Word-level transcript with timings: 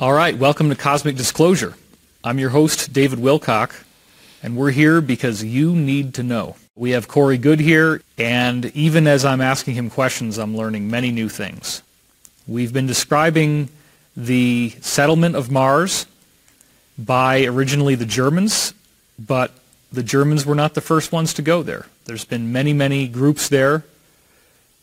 All 0.00 0.14
right, 0.14 0.34
welcome 0.34 0.70
to 0.70 0.76
Cosmic 0.76 1.16
Disclosure. 1.16 1.74
I'm 2.24 2.38
your 2.38 2.48
host, 2.48 2.90
David 2.90 3.18
Wilcock, 3.18 3.84
and 4.42 4.56
we're 4.56 4.70
here 4.70 5.02
because 5.02 5.44
you 5.44 5.76
need 5.76 6.14
to 6.14 6.22
know. 6.22 6.56
We 6.74 6.92
have 6.92 7.06
Corey 7.06 7.36
Goode 7.36 7.60
here, 7.60 8.00
and 8.16 8.74
even 8.74 9.06
as 9.06 9.26
I'm 9.26 9.42
asking 9.42 9.74
him 9.74 9.90
questions, 9.90 10.38
I'm 10.38 10.56
learning 10.56 10.88
many 10.88 11.10
new 11.10 11.28
things. 11.28 11.82
We've 12.48 12.72
been 12.72 12.86
describing 12.86 13.68
the 14.16 14.70
settlement 14.80 15.36
of 15.36 15.50
Mars 15.50 16.06
by 16.98 17.44
originally 17.44 17.94
the 17.94 18.06
Germans, 18.06 18.72
but 19.18 19.52
the 19.92 20.02
Germans 20.02 20.46
were 20.46 20.54
not 20.54 20.72
the 20.72 20.80
first 20.80 21.12
ones 21.12 21.34
to 21.34 21.42
go 21.42 21.62
there. 21.62 21.84
There's 22.06 22.24
been 22.24 22.50
many, 22.50 22.72
many 22.72 23.06
groups 23.06 23.50
there. 23.50 23.84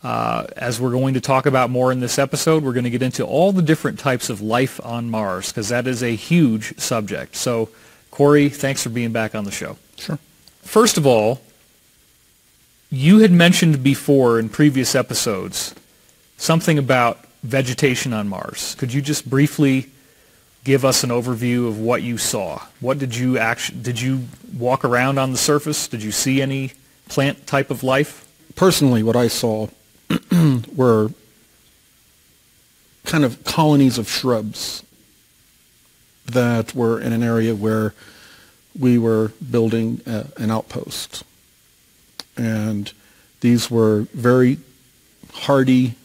Uh, 0.04 0.46
as 0.56 0.80
we're 0.80 0.92
going 0.92 1.16
to 1.16 1.22
talk 1.22 1.46
about 1.46 1.70
more 1.70 1.92
in 1.92 2.00
this 2.00 2.20
episode, 2.20 2.64
we're 2.64 2.74
going 2.74 2.84
to 2.84 2.90
get 2.90 3.02
into 3.02 3.26
all 3.26 3.52
the 3.52 3.62
different 3.62 3.98
types 3.98 4.30
of 4.30 4.42
life 4.42 4.80
on 4.86 5.10
Mars 5.10 5.48
because 5.48 5.70
that 5.70 5.88
is 5.88 6.04
a 6.04 6.16
huge 6.16 6.78
subject. 6.80 7.36
So, 7.36 7.70
Corey, 8.12 8.50
thanks 8.50 8.84
for 8.84 8.90
being 8.90 9.12
back 9.12 9.34
on 9.34 9.44
the 9.44 9.52
show. 9.52 9.78
Sure. 9.98 10.20
First 10.62 10.98
of 10.98 11.08
all, 11.08 11.42
you 12.90 13.20
had 13.20 13.32
mentioned 13.32 13.84
before 13.84 14.40
in 14.40 14.50
previous 14.50 14.96
episodes 14.96 15.74
something 16.38 16.78
about 16.78 17.26
vegetation 17.44 18.14
on 18.14 18.28
Mars. 18.28 18.76
Could 18.76 18.94
you 18.94 19.02
just 19.02 19.30
briefly 19.30 19.88
give 20.64 20.86
us 20.86 21.04
an 21.04 21.10
overview 21.10 21.68
of 21.68 21.80
what 21.80 22.04
you 22.04 22.18
saw? 22.18 22.62
What 22.80 23.00
did 23.00 23.16
you 23.16 23.38
actually 23.38 23.80
did 23.80 24.00
you 24.00 24.28
walk 24.58 24.86
around 24.86 25.18
on 25.18 25.32
the 25.32 25.38
surface? 25.38 25.88
Did 25.88 26.04
you 26.04 26.12
see 26.12 26.42
any 26.42 26.74
plant 27.10 27.48
type 27.48 27.72
of 27.72 27.84
life? 27.84 28.28
Personally, 28.56 29.04
what 29.04 29.16
I 29.16 29.28
saw 29.28 29.68
were 30.76 31.12
kind 33.06 33.24
of 33.24 33.44
colonies 33.44 33.98
of 33.98 34.10
shrubs 34.10 34.84
that 36.26 36.76
were 36.76 37.00
in 37.00 37.14
an 37.14 37.24
area 37.24 37.56
where 37.56 37.94
we 38.78 38.98
were 38.98 39.32
building 39.50 40.02
a, 40.06 40.28
an 40.38 40.52
outpost. 40.52 41.24
And 42.36 42.92
these 43.40 43.72
were 43.72 44.02
very 44.14 44.58
hardy, 45.34 45.96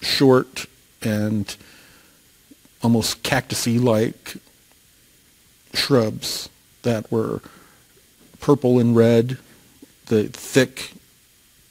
short, 0.00 0.66
and 1.00 1.54
almost 2.82 3.22
cactusy-like 3.22 4.36
shrubs 5.74 6.48
that 6.82 7.10
were 7.10 7.40
purple 8.40 8.78
and 8.78 8.94
red, 8.94 9.38
the 10.06 10.24
thick, 10.24 10.92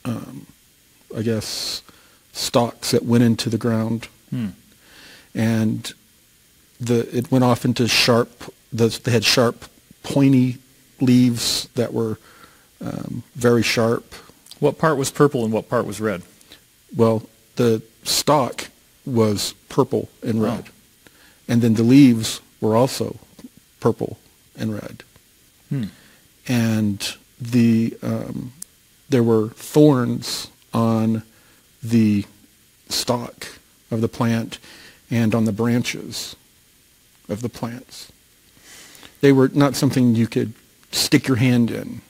um, 0.06 0.48
I 1.18 1.22
guess, 1.22 1.82
stalks 2.34 2.92
that 2.92 3.04
went 3.04 3.24
into 3.24 3.50
the 3.50 3.58
ground. 3.58 4.08
Hmm. 4.30 4.50
And 5.36 5.92
the, 6.80 7.08
it 7.16 7.32
went 7.32 7.44
off 7.44 7.66
into 7.66 7.88
sharp, 7.88 8.54
the, 8.72 8.88
they 9.04 9.12
had 9.12 9.24
sharp, 9.24 9.66
pointy 10.04 10.58
leaves 11.00 11.68
that 11.76 11.94
were 11.94 12.18
um, 12.80 13.24
very 13.36 13.64
sharp. 13.64 14.14
What 14.60 14.78
part 14.78 14.98
was 14.98 15.12
purple 15.12 15.44
and 15.44 15.54
what 15.54 15.70
part 15.70 15.86
was 15.86 16.00
red? 16.02 16.22
Well, 16.96 17.24
the 17.56 17.82
stalk 18.04 18.70
was 19.06 19.54
purple 19.70 20.10
and 20.24 20.40
Oh. 20.40 20.46
red. 20.46 20.66
And 21.48 21.62
then 21.62 21.74
the 21.76 21.84
leaves 21.84 22.40
were 22.60 22.76
also 22.76 23.18
purple 23.80 24.18
and 24.56 24.74
red. 24.74 25.04
Hmm. 25.70 25.86
And 26.48 27.16
the 27.40 27.98
um, 28.02 28.54
there 29.10 29.24
were 29.24 29.50
thorns 29.50 30.48
on 30.74 31.24
the 31.84 32.26
stalk 32.90 33.48
of 33.90 34.02
the 34.02 34.08
plant 34.08 34.60
and 35.10 35.36
on 35.36 35.46
the 35.46 35.52
branches 35.52 36.36
of 37.30 37.42
the 37.42 37.50
plants. 37.50 38.12
They 39.22 39.32
were 39.32 39.50
not 39.54 39.76
something 39.76 40.16
you 40.16 40.28
could 40.28 40.54
stick 40.92 41.28
your 41.28 41.38
hand 41.38 41.72
in. 41.72 42.02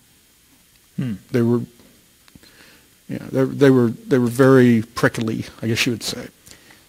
Hmm. 0.96 1.14
They 1.32 1.42
were, 1.42 1.62
yeah, 3.08 3.26
they, 3.32 3.44
they 3.44 3.70
were 3.70 3.90
they 3.90 4.18
were 4.18 4.28
very 4.28 4.84
prickly, 4.96 5.46
I 5.62 5.68
guess 5.68 5.86
you 5.86 5.94
would 5.94 6.04
say. 6.04 6.28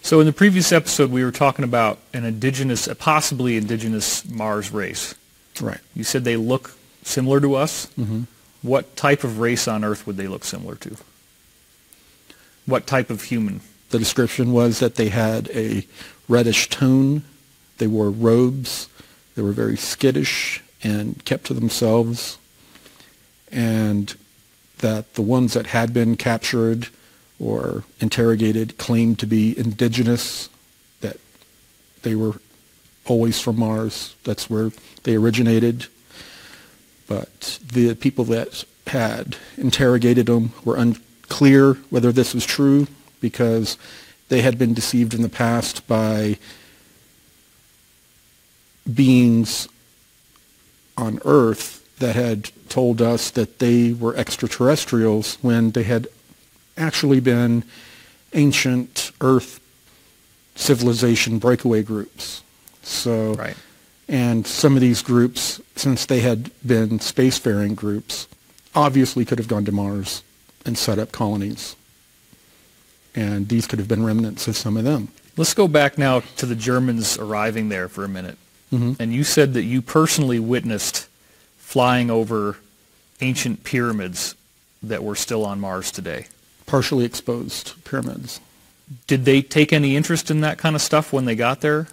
So 0.03 0.19
in 0.19 0.27
the 0.27 0.33
previous 0.33 0.73
episode, 0.73 1.11
we 1.11 1.25
were 1.25 1.31
talking 1.31 1.65
about 1.65 1.99
an 2.13 2.25
indigenous, 2.25 2.89
a 2.89 2.95
possibly 2.95 3.57
indigenous 3.57 4.29
Mars 4.29 4.73
race. 4.73 5.15
Right. 5.61 5.79
You 5.95 6.03
said 6.03 6.25
they 6.25 6.37
look 6.37 6.77
similar 7.05 7.41
to 7.41 7.55
us. 7.55 7.87
Mm-hmm. 7.99 8.23
What 8.63 8.97
type 8.97 9.23
of 9.23 9.39
race 9.39 9.69
on 9.69 9.85
Earth 9.85 10.07
would 10.07 10.17
they 10.17 10.27
look 10.27 10.45
similar 10.45 10.75
to? 10.77 10.97
What 12.67 12.87
type 12.87 13.11
of 13.11 13.25
human? 13.25 13.61
The 13.91 13.99
description 13.99 14.53
was 14.53 14.79
that 14.79 14.95
they 14.95 15.09
had 15.09 15.51
a 15.51 15.87
reddish 16.29 16.69
tone. 16.69 17.25
They 17.79 17.87
wore 17.87 18.11
robes. 18.11 18.89
They 19.35 19.43
were 19.43 19.53
very 19.53 19.77
skittish 19.77 20.63
and 20.83 21.25
kept 21.25 21.45
to 21.47 21.55
themselves. 21.55 22.39
And 23.51 24.15
that 24.79 25.15
the 25.15 25.23
ones 25.23 25.55
that 25.55 25.67
had 25.69 25.93
been 25.93 26.17
captured 26.17 26.89
or 27.39 27.85
interrogated 28.01 28.79
claimed 28.79 29.19
to 29.19 29.27
be 29.27 29.59
indigenous, 29.59 30.49
that 31.01 31.19
they 32.03 32.15
were 32.15 32.41
always 33.05 33.41
from 33.41 33.59
Mars. 33.59 34.15
That's 34.25 34.49
where 34.49 34.71
they 35.03 35.17
originated. 35.17 35.87
But 37.09 37.59
the 37.65 37.95
people 37.95 38.25
that 38.27 38.65
had 38.87 39.37
interrogated 39.57 40.27
them 40.27 40.53
were 40.65 40.79
unclear 41.33 41.75
whether 41.89 42.13
this 42.13 42.35
was 42.35 42.45
true 42.45 42.87
because 43.21 43.79
they 44.29 44.43
had 44.43 44.59
been 44.59 44.75
deceived 44.75 45.15
in 45.15 45.23
the 45.23 45.29
past 45.29 45.87
by 45.87 46.37
beings 48.93 49.67
on 50.97 51.19
Earth 51.25 51.79
that 51.99 52.17
had 52.17 52.51
told 52.69 53.01
us 53.01 53.31
that 53.31 53.61
they 53.61 53.93
were 53.93 54.15
extraterrestrials 54.17 55.39
when 55.41 55.71
they 55.71 55.85
had 55.85 56.07
actually 56.77 57.21
been 57.21 57.65
ancient 58.35 59.11
Earth 59.21 59.59
civilization 60.55 61.39
breakaway 61.39 61.83
groups. 61.83 62.43
So 62.83 63.35
Right. 63.35 63.57
and 64.07 64.47
some 64.47 64.75
of 64.75 64.83
these 64.83 65.01
groups, 65.01 65.61
since 65.77 66.05
they 66.05 66.21
had 66.21 66.51
been 66.67 66.99
spacefaring 66.99 67.75
groups, 67.75 68.27
obviously 68.75 69.25
could 69.25 69.39
have 69.39 69.49
gone 69.49 69.65
to 69.65 69.73
Mars 69.73 70.23
and 70.65 70.77
set 70.79 70.99
up 70.99 71.13
colonies. 71.13 71.77
And 73.15 73.49
these 73.49 73.67
could 73.67 73.79
have 73.79 73.89
been 73.89 74.05
remnants 74.05 74.49
of 74.49 74.57
some 74.57 74.77
of 74.77 74.85
them. 74.85 75.09
Let's 75.37 75.55
go 75.55 75.69
back 75.69 75.99
now 75.99 76.21
to 76.37 76.47
the 76.47 76.55
Germans 76.55 77.19
arriving 77.19 77.69
there 77.69 77.89
for 77.89 78.05
a 78.05 78.09
minute. 78.09 78.39
Mhm. 78.73 78.97
And 78.99 79.13
you 79.13 79.25
said 79.25 79.55
that 79.55 79.65
you 79.65 79.83
personally 79.83 80.39
witnessed 80.39 81.07
flying 81.59 82.11
over 82.11 82.57
ancient 83.21 83.65
pyramids 83.65 84.35
that 84.83 85.05
were 85.05 85.17
still 85.17 85.45
on 85.45 85.61
Mars 85.61 85.91
today. 85.91 86.27
Partially 86.67 87.05
exposed 87.05 87.73
pyramids. 87.85 88.41
Did 89.07 89.25
they 89.25 89.43
take 89.43 89.73
any 89.73 89.97
interest 89.97 90.31
in 90.31 90.41
that 90.41 90.59
kind 90.59 90.75
of 90.77 90.83
stuff 90.83 91.13
when 91.13 91.25
they 91.25 91.35
got 91.35 91.61
there? 91.61 91.89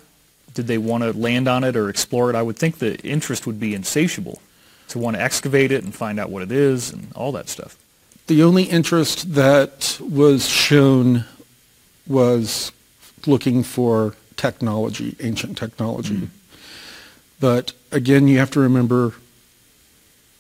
Did 0.54 0.68
they 0.68 0.78
want 0.78 1.04
to 1.04 1.14
land 1.14 1.48
on 1.48 1.64
it 1.64 1.76
or 1.76 1.90
explore 1.90 2.30
it? 2.30 2.36
I 2.36 2.42
would 2.42 2.58
think 2.58 2.80
the 2.80 2.98
interest 3.02 3.46
would 3.46 3.60
be 3.60 3.74
insatiable 3.74 4.42
to 4.90 5.00
want 5.00 5.16
to 5.16 5.22
excavate 5.22 5.72
it 5.72 5.84
and 5.84 5.94
find 5.94 6.20
out 6.20 6.30
what 6.30 6.44
it 6.44 6.52
is 6.52 6.92
and 6.92 7.08
all 7.16 7.32
that 7.34 7.48
stuff. 7.48 7.78
The 8.30 8.44
only 8.44 8.66
interest 8.66 9.34
that 9.34 9.98
was 10.00 10.48
shown 10.48 11.26
was 12.06 12.72
looking 13.26 13.64
for 13.64 14.14
technology, 14.36 15.16
ancient 15.20 15.58
technology. 15.58 16.14
Mm-hmm. 16.14 16.26
But 17.40 17.74
again, 17.92 18.28
you 18.28 18.38
have 18.38 18.52
to 18.52 18.60
remember 18.60 19.16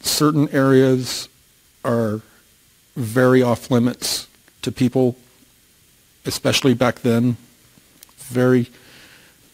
certain 0.01 0.49
areas 0.49 1.29
are 1.83 2.21
very 2.95 3.41
off 3.41 3.71
limits 3.71 4.27
to 4.61 4.71
people, 4.71 5.17
especially 6.27 6.75
back 6.75 6.99
then. 6.99 7.37
Very, 8.17 8.69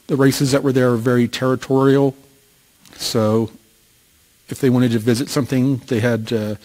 the 0.07 0.17
races 0.17 0.51
that 0.51 0.61
were 0.61 0.73
there 0.73 0.91
are 0.91 0.97
very 0.97 1.29
territorial. 1.29 2.13
So 2.97 3.49
if 4.49 4.59
they 4.59 4.69
wanted 4.69 4.91
to 4.91 4.99
visit 4.99 5.29
something, 5.29 5.77
they 5.87 6.01
had 6.01 6.27
to 6.27 6.59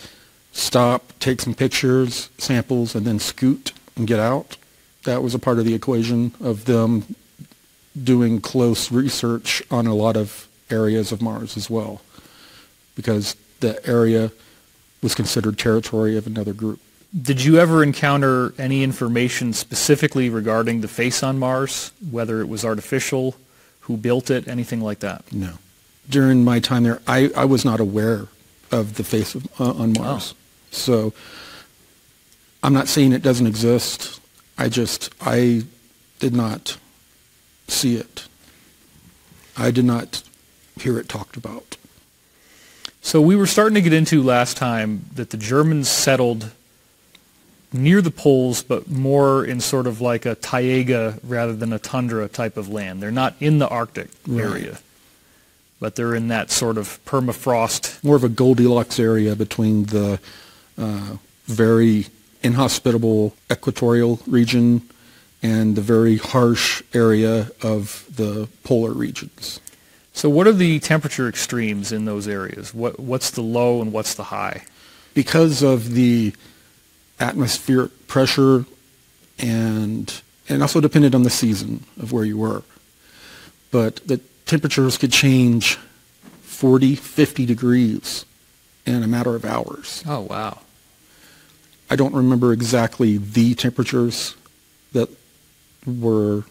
stop, 0.52 1.12
take 1.18 1.40
some 1.40 1.54
pictures, 1.54 2.30
samples, 2.38 2.94
and 2.94 3.06
then 3.06 3.18
scoot 3.18 3.72
and 3.96 4.06
get 4.06 4.18
out. 4.18 4.56
That 5.04 5.22
was 5.22 5.34
a 5.34 5.38
part 5.38 5.58
of 5.58 5.64
the 5.64 5.74
equation 5.74 6.34
of 6.40 6.64
them 6.66 7.14
doing 8.00 8.40
close 8.40 8.92
research 8.92 9.62
on 9.70 9.86
a 9.86 9.94
lot 9.94 10.16
of 10.16 10.48
areas 10.70 11.12
of 11.12 11.20
Mars 11.20 11.56
as 11.56 11.68
well, 11.68 12.00
because 12.94 13.34
the 13.60 13.84
area 13.86 14.30
was 15.02 15.14
considered 15.14 15.58
territory 15.58 16.16
of 16.16 16.26
another 16.26 16.52
group. 16.52 16.80
Did 17.20 17.42
you 17.42 17.58
ever 17.58 17.82
encounter 17.82 18.54
any 18.56 18.84
information 18.84 19.52
specifically 19.52 20.30
regarding 20.30 20.80
the 20.80 20.88
face 20.88 21.22
on 21.22 21.38
Mars, 21.38 21.90
whether 22.08 22.40
it 22.40 22.48
was 22.48 22.64
artificial, 22.64 23.34
who 23.80 23.96
built 23.96 24.30
it, 24.30 24.46
anything 24.46 24.80
like 24.80 25.00
that? 25.00 25.24
No. 25.32 25.54
During 26.08 26.44
my 26.44 26.60
time 26.60 26.84
there, 26.84 27.00
I, 27.08 27.30
I 27.36 27.46
was 27.46 27.64
not 27.64 27.80
aware 27.80 28.28
of 28.70 28.94
the 28.94 29.02
face 29.02 29.34
of, 29.34 29.48
uh, 29.60 29.72
on 29.72 29.94
Mars. 29.94 30.34
So 30.70 31.12
I'm 32.62 32.72
not 32.72 32.88
saying 32.88 33.12
it 33.12 33.22
doesn't 33.22 33.46
exist. 33.46 34.20
I 34.58 34.68
just, 34.68 35.10
I 35.20 35.62
did 36.18 36.34
not 36.34 36.76
see 37.68 37.96
it. 37.96 38.26
I 39.56 39.70
did 39.70 39.84
not 39.84 40.22
hear 40.78 40.98
it 40.98 41.08
talked 41.08 41.36
about. 41.36 41.76
So 43.02 43.20
we 43.20 43.34
were 43.36 43.46
starting 43.46 43.74
to 43.74 43.80
get 43.80 43.92
into 43.94 44.22
last 44.22 44.56
time 44.56 45.06
that 45.14 45.30
the 45.30 45.36
Germans 45.36 45.88
settled 45.88 46.50
near 47.72 48.02
the 48.02 48.10
poles, 48.10 48.62
but 48.62 48.90
more 48.90 49.44
in 49.44 49.60
sort 49.60 49.86
of 49.86 50.00
like 50.00 50.26
a 50.26 50.34
taiga 50.34 51.18
rather 51.22 51.54
than 51.54 51.72
a 51.72 51.78
tundra 51.78 52.28
type 52.28 52.56
of 52.56 52.68
land. 52.68 53.02
They're 53.02 53.10
not 53.10 53.34
in 53.40 53.58
the 53.58 53.68
Arctic 53.68 54.08
Right. 54.26 54.44
area, 54.44 54.78
but 55.78 55.94
they're 55.96 56.14
in 56.14 56.28
that 56.28 56.50
sort 56.50 56.76
of 56.76 57.02
permafrost. 57.06 58.02
More 58.04 58.16
of 58.16 58.24
a 58.24 58.28
Goldilocks 58.28 58.98
area 58.98 59.34
between 59.36 59.86
the 59.86 60.18
uh, 60.80 61.16
very 61.44 62.06
inhospitable 62.42 63.34
equatorial 63.52 64.20
region 64.26 64.82
and 65.42 65.76
the 65.76 65.82
very 65.82 66.16
harsh 66.16 66.82
area 66.94 67.50
of 67.62 68.04
the 68.14 68.48
polar 68.64 68.92
regions. 68.92 69.60
So 70.12 70.28
what 70.28 70.46
are 70.46 70.52
the 70.52 70.80
temperature 70.80 71.28
extremes 71.28 71.92
in 71.92 72.04
those 72.04 72.26
areas? 72.26 72.74
What, 72.74 72.98
what's 72.98 73.30
the 73.30 73.42
low 73.42 73.80
and 73.80 73.92
what's 73.92 74.14
the 74.14 74.24
high? 74.24 74.64
because 75.14 75.62
of 75.62 75.92
the 75.92 76.32
atmospheric 77.18 78.06
pressure 78.06 78.64
and 79.38 80.22
and 80.48 80.62
also 80.62 80.80
depended 80.80 81.14
on 81.14 81.22
the 81.22 81.30
season 81.30 81.84
of 82.00 82.12
where 82.12 82.24
you 82.24 82.36
were. 82.36 82.62
But 83.70 83.96
the 84.06 84.18
temperatures 84.46 84.98
could 84.98 85.12
change 85.12 85.76
40, 86.42 86.96
50 86.96 87.46
degrees 87.46 88.24
in 88.84 89.04
a 89.04 89.06
matter 89.06 89.36
of 89.36 89.44
hours. 89.44 90.02
Oh, 90.08 90.22
wow. 90.22 90.58
I 91.90 91.96
don't 91.96 92.14
remember 92.14 92.52
exactly 92.52 93.16
the 93.16 93.54
temperatures 93.54 94.36
that 94.92 95.08
were 95.84 96.44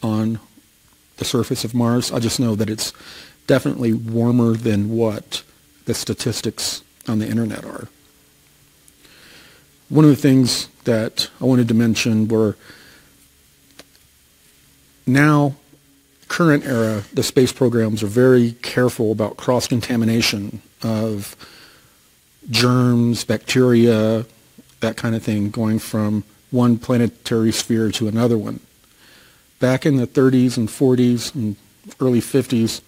on 0.00 0.38
the 1.16 1.24
surface 1.24 1.64
of 1.64 1.74
Mars. 1.74 2.12
I 2.12 2.20
just 2.20 2.38
know 2.38 2.54
that 2.54 2.70
it's 2.70 2.92
definitely 3.48 3.92
warmer 3.92 4.52
than 4.52 4.90
what 4.96 5.42
the 5.86 5.94
statistics 5.94 6.82
on 7.08 7.18
the 7.18 7.28
internet 7.28 7.64
are. 7.64 7.88
One 9.88 10.04
of 10.04 10.10
the 10.10 10.16
things 10.16 10.68
that 10.84 11.28
I 11.40 11.44
wanted 11.44 11.68
to 11.68 11.74
mention 11.74 12.28
were 12.28 12.56
now, 15.06 15.56
current 16.28 16.64
era, 16.64 17.02
the 17.12 17.22
space 17.22 17.52
programs 17.52 18.02
are 18.02 18.08
very 18.08 18.52
careful 18.62 19.12
about 19.12 19.36
cross-contamination 19.36 20.62
of 20.82 21.36
germs, 22.50 23.24
bacteria, 23.24 24.24
that 24.80 24.96
kind 24.96 25.14
of 25.14 25.22
thing, 25.22 25.50
going 25.50 25.78
from 25.78 26.24
one 26.50 26.78
planetary 26.78 27.52
sphere 27.52 27.90
to 27.92 28.08
another 28.08 28.38
one. 28.38 28.60
Back 29.60 29.86
in 29.86 29.96
the 29.96 30.06
30s 30.06 30.56
and 30.56 30.68
40s 30.68 31.34
and 31.34 31.56
early 32.00 32.20
50s, 32.20 32.80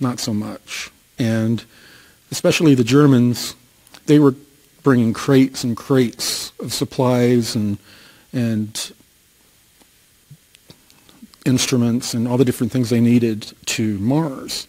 not 0.00 0.20
so 0.20 0.34
much. 0.34 0.90
And 1.18 1.64
especially 2.30 2.74
the 2.74 2.84
Germans, 2.84 3.54
they 4.06 4.18
were 4.18 4.34
bringing 4.82 5.12
crates 5.12 5.64
and 5.64 5.76
crates 5.76 6.52
of 6.60 6.72
supplies 6.72 7.56
and 7.56 7.78
and 8.32 8.92
instruments 11.44 12.14
and 12.14 12.26
all 12.26 12.36
the 12.36 12.44
different 12.44 12.72
things 12.72 12.90
they 12.90 13.00
needed 13.00 13.52
to 13.66 13.98
Mars. 13.98 14.66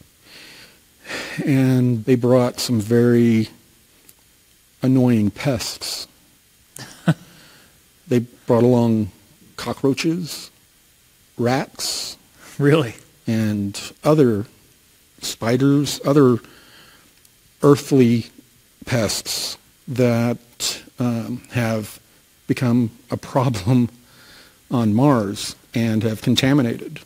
And 1.44 2.06
they 2.06 2.15
brought 2.15 2.59
some 2.59 2.80
very 2.80 3.50
annoying 4.81 5.31
pests. 5.31 6.07
they 8.07 8.19
brought 8.19 8.63
along 8.63 9.12
cockroaches, 9.57 10.51
rats, 11.38 12.18
Really? 12.57 12.95
and 13.27 13.80
other 14.04 14.45
spiders, 15.22 16.00
other 16.06 16.38
earthly 17.62 18.27
pests 18.86 19.57
that 19.88 20.83
um, 21.00 21.42
have 21.51 22.00
become 22.48 22.92
a 23.10 23.18
problem 23.18 23.89
on 24.72 24.94
Mars 24.94 25.56
and 25.74 26.04
have 26.04 26.22
contaminated. 26.22 27.00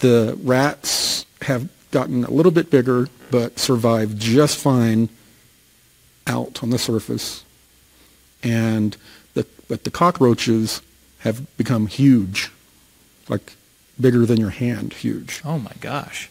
The 0.00 0.38
rats 0.42 1.26
have 1.42 1.68
gotten 1.90 2.24
a 2.24 2.30
little 2.30 2.52
bit 2.52 2.70
bigger 2.70 3.08
but 3.30 3.58
survive 3.58 4.16
just 4.16 4.58
fine 4.58 5.08
out 6.26 6.62
on 6.62 6.70
the 6.70 6.78
surface. 6.78 7.44
And 8.44 8.96
the, 9.32 9.46
but 9.68 9.84
the 9.84 9.90
cockroaches 9.90 10.82
have 11.20 11.56
become 11.56 11.86
huge, 11.86 12.50
like 13.28 13.56
bigger 14.00 14.26
than 14.26 14.38
your 14.38 14.50
hand, 14.50 14.92
huge. 14.92 15.40
Oh, 15.44 15.58
my 15.58 15.72
gosh. 15.80 16.30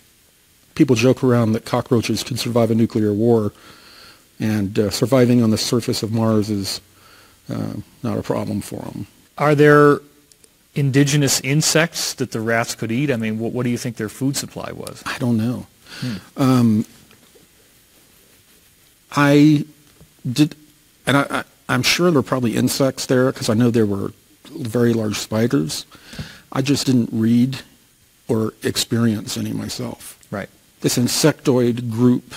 People 0.75 0.95
joke 0.95 1.23
around 1.23 1.53
that 1.53 1.65
cockroaches 1.65 2.23
can 2.23 2.37
survive 2.37 2.71
a 2.71 2.75
nuclear 2.75 3.11
war, 3.11 3.51
and 4.39 4.77
uh, 4.77 4.89
surviving 4.89 5.41
on 5.41 5.49
the 5.49 5.57
surface 5.57 6.03
of 6.03 6.11
Mars 6.11 6.49
is 6.49 6.81
uh, 7.49 7.73
not 8.03 8.17
a 8.17 8.23
problem 8.23 8.61
for 8.61 8.81
them. 8.81 9.07
Are 9.37 9.55
there 9.55 9.99
indigenous 10.75 11.39
insects 11.41 12.13
that 12.15 12.31
the 12.31 12.39
rats 12.39 12.75
could 12.75 12.91
eat? 12.91 13.11
I 13.11 13.15
mean, 13.15 13.39
what, 13.39 13.51
what 13.51 13.63
do 13.63 13.69
you 13.69 13.77
think 13.77 13.97
their 13.97 14.09
food 14.09 14.37
supply 14.37 14.71
was? 14.71 15.03
I 15.05 15.17
don't 15.17 15.37
know. 15.37 15.67
Um, 16.37 16.85
I 19.15 19.65
did, 20.29 20.55
and 21.05 21.17
I, 21.17 21.43
I'm 21.69 21.83
sure 21.83 22.11
there 22.11 22.19
are 22.19 22.23
probably 22.23 22.55
insects 22.55 23.05
there 23.05 23.31
because 23.31 23.49
I 23.49 23.53
know 23.53 23.71
there 23.71 23.85
were 23.85 24.11
very 24.49 24.93
large 24.93 25.17
spiders. 25.17 25.85
I 26.51 26.61
just 26.61 26.85
didn't 26.85 27.09
read 27.11 27.59
or 28.27 28.53
experience 28.63 29.37
any 29.37 29.53
myself. 29.53 30.19
Right. 30.29 30.49
This 30.81 30.97
insectoid 30.97 31.89
group 31.89 32.33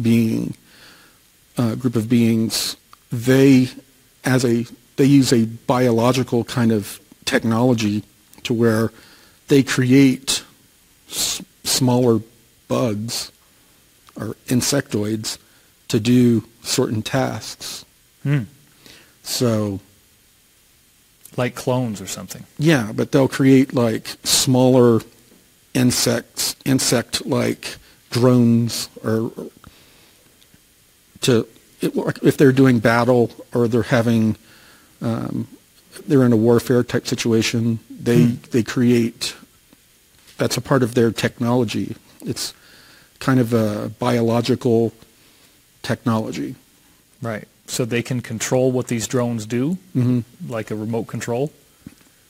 being, 0.00 0.54
uh, 1.56 1.74
group 1.74 1.96
of 1.96 2.08
beings, 2.08 2.76
they, 3.10 3.68
as 4.24 4.44
a, 4.44 4.66
they 4.96 5.04
use 5.04 5.32
a 5.32 5.46
biological 5.46 6.44
kind 6.44 6.72
of 6.72 7.00
technology 7.24 8.04
to 8.44 8.52
where 8.52 8.92
they 9.48 9.62
create 9.62 10.44
s- 11.08 11.42
smaller 11.64 12.20
bugs 12.68 13.32
or 14.16 14.34
insectoids 14.46 15.38
to 15.88 16.00
do 16.00 16.44
certain 16.62 17.02
tasks. 17.02 17.84
Hmm. 18.22 18.42
So 19.22 19.80
Like 21.36 21.54
clones 21.54 22.00
or 22.00 22.06
something. 22.06 22.44
yeah, 22.58 22.92
but 22.94 23.12
they'll 23.12 23.28
create 23.28 23.72
like 23.74 24.16
smaller 24.24 25.00
insects, 25.74 26.54
insect-like 26.64 27.76
drones, 28.10 28.88
or 29.02 29.32
to 31.22 31.46
if 31.80 32.36
they're 32.36 32.52
doing 32.52 32.78
battle 32.78 33.30
or 33.54 33.66
they're 33.68 33.82
having 33.82 34.36
um, 35.00 35.48
they're 36.06 36.24
in 36.24 36.32
a 36.32 36.36
warfare 36.36 36.82
type 36.84 37.06
situation. 37.06 37.78
They 37.90 38.26
they 38.50 38.62
create. 38.62 39.34
That's 40.38 40.56
a 40.56 40.60
part 40.60 40.82
of 40.82 40.94
their 40.94 41.10
technology. 41.12 41.96
It's 42.24 42.52
kind 43.20 43.38
of 43.40 43.52
a 43.52 43.88
biological 43.98 44.92
technology. 45.82 46.56
Right. 47.20 47.46
So 47.72 47.86
they 47.86 48.02
can 48.02 48.20
control 48.20 48.70
what 48.70 48.88
these 48.88 49.08
drones 49.08 49.46
do, 49.46 49.78
hmm 49.94 50.20
like 50.46 50.70
a 50.70 50.76
remote 50.76 51.06
control. 51.06 51.50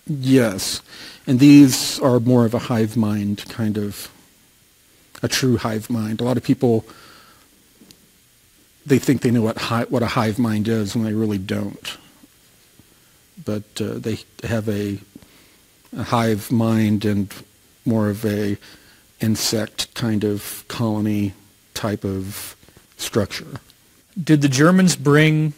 Yes, 0.06 0.82
and 1.26 1.40
these 1.40 1.98
are 1.98 2.20
more 2.20 2.46
of 2.46 2.54
a 2.54 2.60
hive 2.70 2.96
mind 2.96 3.44
kind 3.48 3.76
of 3.76 4.08
a 5.20 5.26
true 5.26 5.56
hive 5.56 5.90
mind. 5.90 6.20
A 6.20 6.24
lot 6.24 6.36
of 6.36 6.44
people 6.44 6.84
they 8.86 9.00
think 9.00 9.22
they 9.22 9.32
know 9.32 9.42
what 9.42 9.58
hi- 9.58 9.90
what 9.90 10.02
a 10.02 10.14
hive 10.14 10.38
mind 10.38 10.68
is, 10.68 10.94
and 10.94 11.04
they 11.04 11.12
really 11.12 11.38
don't. 11.38 11.98
But 13.44 13.80
uh, 13.80 13.98
they 13.98 14.20
have 14.44 14.68
a, 14.68 15.00
a 15.96 16.04
hive 16.04 16.52
mind 16.52 17.04
and 17.04 17.34
more 17.84 18.08
of 18.10 18.24
a 18.24 18.58
insect 19.20 19.92
kind 19.94 20.22
of 20.22 20.64
colony 20.68 21.34
type 21.74 22.04
of 22.04 22.54
structure. 22.96 23.58
Did 24.22 24.42
the 24.42 24.48
Germans 24.48 24.96
bring 24.96 25.54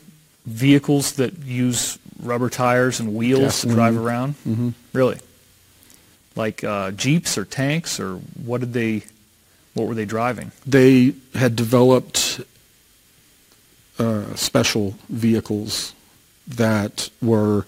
vehicles 0.46 1.12
that 1.14 1.38
use 1.38 1.98
rubber 2.22 2.48
tires 2.50 3.00
and 3.00 3.14
wheels 3.14 3.62
to 3.62 3.68
drive 3.68 3.96
around? 3.96 4.34
hmm 4.44 4.70
Really? 4.92 5.18
Like 6.36 6.64
uh, 6.64 6.90
jeeps 6.92 7.38
or 7.38 7.44
tanks 7.44 7.98
or 8.00 8.16
what 8.44 8.60
did 8.60 8.72
they? 8.72 9.02
What 9.74 9.88
were 9.88 9.94
they 9.94 10.04
driving? 10.04 10.52
They 10.66 11.14
had 11.34 11.56
developed 11.56 12.40
uh, 13.98 14.34
special 14.34 14.94
vehicles 15.08 15.92
that 16.46 17.10
were 17.22 17.66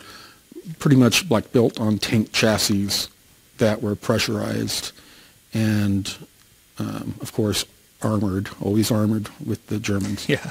pretty 0.78 0.96
much 0.96 1.28
like 1.30 1.52
built 1.52 1.80
on 1.80 1.98
tank 1.98 2.32
chassis 2.32 3.08
that 3.58 3.82
were 3.82 3.96
pressurized 3.96 4.92
and, 5.54 6.14
um, 6.78 7.14
of 7.20 7.32
course, 7.32 7.64
armored, 8.06 8.48
always 8.60 8.90
armored 8.90 9.28
with 9.44 9.66
the 9.66 9.78
Germans, 9.78 10.28
Yeah. 10.28 10.50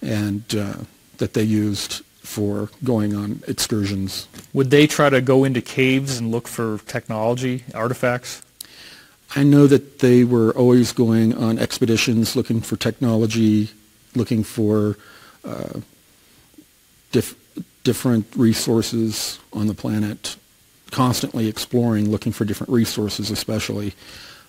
and 0.00 0.42
uh, 0.54 0.74
that 1.18 1.34
they 1.34 1.42
used 1.42 2.02
for 2.22 2.70
going 2.82 3.14
on 3.14 3.42
excursions. 3.46 4.28
Would 4.52 4.70
they 4.70 4.86
try 4.86 5.10
to 5.10 5.20
go 5.20 5.44
into 5.44 5.60
caves 5.60 6.18
and 6.18 6.30
look 6.30 6.48
for 6.48 6.78
technology 6.86 7.64
artifacts? 7.74 8.42
I 9.34 9.42
know 9.42 9.66
that 9.66 9.98
they 9.98 10.24
were 10.24 10.52
always 10.52 10.92
going 10.92 11.34
on 11.34 11.58
expeditions 11.58 12.36
looking 12.36 12.60
for 12.60 12.76
technology, 12.76 13.70
looking 14.14 14.44
for 14.44 14.96
uh, 15.44 15.80
diff- 17.12 17.34
different 17.82 18.26
resources 18.36 19.38
on 19.52 19.66
the 19.66 19.74
planet, 19.74 20.36
constantly 20.90 21.48
exploring, 21.48 22.10
looking 22.10 22.32
for 22.32 22.44
different 22.44 22.72
resources 22.72 23.30
especially. 23.30 23.94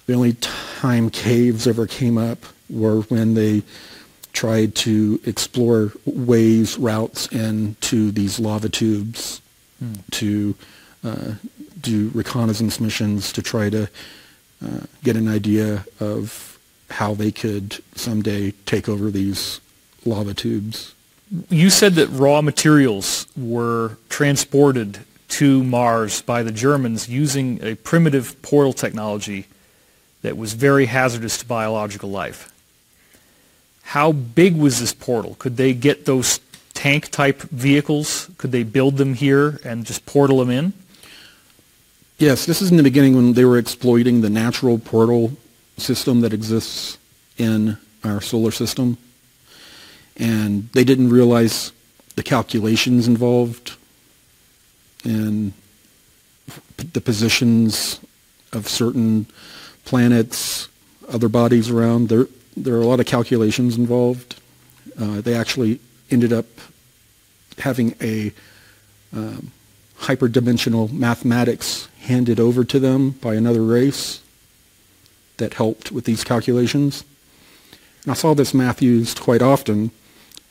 The 0.07 0.13
only 0.13 0.33
time 0.33 1.09
caves 1.09 1.67
ever 1.67 1.85
came 1.85 2.17
up 2.17 2.45
were 2.69 3.01
when 3.01 3.33
they 3.33 3.63
tried 4.33 4.75
to 4.75 5.19
explore 5.25 5.91
ways, 6.05 6.77
routes 6.77 7.27
into 7.27 8.11
these 8.11 8.39
lava 8.39 8.69
tubes 8.69 9.41
hmm. 9.79 9.93
to 10.11 10.55
uh, 11.03 11.33
do 11.81 12.09
reconnaissance 12.13 12.79
missions 12.79 13.33
to 13.33 13.41
try 13.41 13.69
to 13.69 13.89
uh, 14.63 14.79
get 15.03 15.15
an 15.15 15.27
idea 15.27 15.85
of 15.99 16.57
how 16.89 17.13
they 17.13 17.31
could 17.31 17.81
someday 17.95 18.51
take 18.65 18.87
over 18.87 19.11
these 19.11 19.59
lava 20.05 20.33
tubes. 20.33 20.93
You 21.49 21.69
said 21.69 21.95
that 21.95 22.07
raw 22.07 22.41
materials 22.41 23.27
were 23.35 23.97
transported 24.07 24.99
to 25.29 25.63
Mars 25.63 26.21
by 26.21 26.43
the 26.43 26.51
Germans 26.51 27.09
using 27.09 27.61
a 27.61 27.75
primitive 27.75 28.41
portal 28.41 28.71
technology 28.71 29.47
that 30.21 30.37
was 30.37 30.53
very 30.53 30.85
hazardous 30.85 31.37
to 31.39 31.45
biological 31.45 32.09
life. 32.09 32.51
How 33.83 34.11
big 34.11 34.57
was 34.57 34.79
this 34.79 34.93
portal? 34.93 35.35
Could 35.39 35.57
they 35.57 35.73
get 35.73 36.05
those 36.05 36.39
tank 36.73 37.09
type 37.09 37.41
vehicles? 37.43 38.29
Could 38.37 38.51
they 38.51 38.63
build 38.63 38.97
them 38.97 39.13
here 39.13 39.59
and 39.63 39.85
just 39.85 40.05
portal 40.05 40.39
them 40.39 40.49
in? 40.49 40.73
Yes, 42.17 42.45
this 42.45 42.61
is 42.61 42.71
in 42.71 42.77
the 42.77 42.83
beginning 42.83 43.15
when 43.15 43.33
they 43.33 43.45
were 43.45 43.57
exploiting 43.57 44.21
the 44.21 44.29
natural 44.29 44.79
portal 44.79 45.33
system 45.77 46.21
that 46.21 46.33
exists 46.33 46.97
in 47.37 47.77
our 48.03 48.21
solar 48.21 48.51
system. 48.51 48.97
And 50.17 50.69
they 50.73 50.83
didn't 50.83 51.09
realize 51.09 51.71
the 52.15 52.23
calculations 52.23 53.07
involved 53.07 53.75
and 55.03 55.53
the 56.93 57.01
positions 57.01 57.99
of 58.51 58.67
certain 58.67 59.27
planets, 59.87 60.67
other 61.07 61.29
bodies 61.29 61.69
around. 61.69 62.09
There, 62.09 62.27
there 62.57 62.75
are 62.75 62.81
a 62.81 62.85
lot 62.85 62.99
of 62.99 63.05
calculations 63.05 63.77
involved. 63.77 64.35
Uh, 64.99 65.21
they 65.21 65.33
actually 65.33 65.79
ended 66.11 66.33
up 66.33 66.45
having 67.57 67.95
a 68.01 68.33
um, 69.13 69.51
hyperdimensional 69.99 70.91
mathematics 70.91 71.87
handed 72.01 72.37
over 72.37 72.65
to 72.65 72.79
them 72.79 73.11
by 73.11 73.35
another 73.35 73.63
race 73.63 74.21
that 75.37 75.53
helped 75.53 75.89
with 75.89 76.03
these 76.03 76.25
calculations. 76.25 77.05
And 78.03 78.11
I 78.11 78.15
saw 78.15 78.33
this 78.33 78.53
math 78.53 78.81
used 78.81 79.21
quite 79.21 79.41
often, 79.41 79.91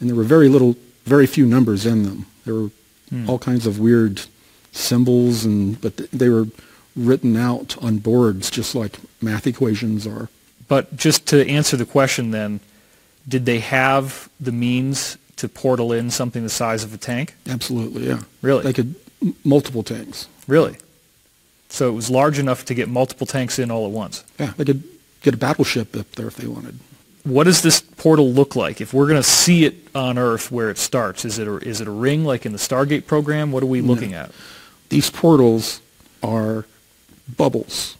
and 0.01 0.09
there 0.09 0.17
were 0.17 0.25
very 0.25 0.49
little, 0.49 0.77
very 1.05 1.27
few 1.27 1.45
numbers 1.45 1.85
in 1.85 2.05
them. 2.05 2.25
There 2.47 2.55
were 2.55 2.71
mm. 3.13 3.29
all 3.29 3.39
kinds 3.39 3.67
of 3.67 3.79
weird 3.79 4.23
symbols, 4.73 5.45
and 5.45 5.79
but 5.81 5.97
they 6.11 6.31
were 6.31 6.47
written 6.97 7.37
out 7.37 7.77
on 7.83 7.99
boards 7.99 8.51
just 8.51 8.75
like 8.75 8.99
math 9.21 9.47
equations 9.47 10.07
are. 10.07 10.29
But 10.69 10.97
just 10.97 11.27
to 11.29 11.49
answer 11.49 11.77
the 11.77 11.87
question 11.87 12.31
then, 12.31 12.61
did 13.29 13.47
they 13.47 13.61
have 13.61 14.29
the 14.41 14.53
means 14.53 15.19
to 15.37 15.49
portal 15.49 15.93
in 15.93 16.11
something 16.11 16.43
the 16.43 16.49
size 16.49 16.83
of 16.83 16.95
a 16.95 16.97
tank? 16.97 17.35
Absolutely, 17.49 18.07
yeah. 18.07 18.23
Really? 18.43 18.63
They 18.63 18.73
could 18.73 18.95
multiple 19.45 19.83
tanks. 19.83 20.29
Really? 20.47 20.77
So 21.69 21.89
it 21.89 21.93
was 21.93 22.11
large 22.11 22.39
enough 22.39 22.65
to 22.67 22.75
get 22.75 22.89
multiple 22.89 23.27
tanks 23.27 23.59
in 23.59 23.71
all 23.71 23.87
at 23.87 23.93
once? 23.93 24.25
Yeah, 24.39 24.53
they 24.57 24.65
could 24.65 24.83
get 25.23 25.35
a 25.35 25.37
battleship 25.37 25.97
up 25.97 26.11
there 26.13 26.29
if 26.29 26.37
they 26.37 26.47
wanted. 26.47 26.79
What 27.25 27.45
does 27.45 27.63
this 27.63 27.81
portal 27.81 28.31
look 28.31 28.55
like? 28.55 28.81
If 28.81 28.95
we're 28.95 29.09
going 29.09 29.21
to 29.21 29.29
see 29.29 29.65
it 29.65 29.75
on 29.95 30.17
Earth 30.17 30.53
where 30.53 30.71
it 30.71 30.79
starts, 30.79 31.25
is 31.25 31.41
it 31.41 31.49
a, 31.49 31.57
is 31.57 31.81
it 31.81 31.89
a 31.89 31.91
ring 31.91 32.25
like 32.25 32.47
in 32.47 32.53
the 32.53 32.59
Stargate 32.59 33.07
program? 33.07 33.51
What 33.51 33.65
are 33.65 33.67
we 33.67 33.81
looking 33.81 34.13
no. 34.13 34.19
at? 34.19 34.31
These 34.91 35.11
portals 35.11 35.81
are 36.23 36.67
bubbles. 37.35 37.97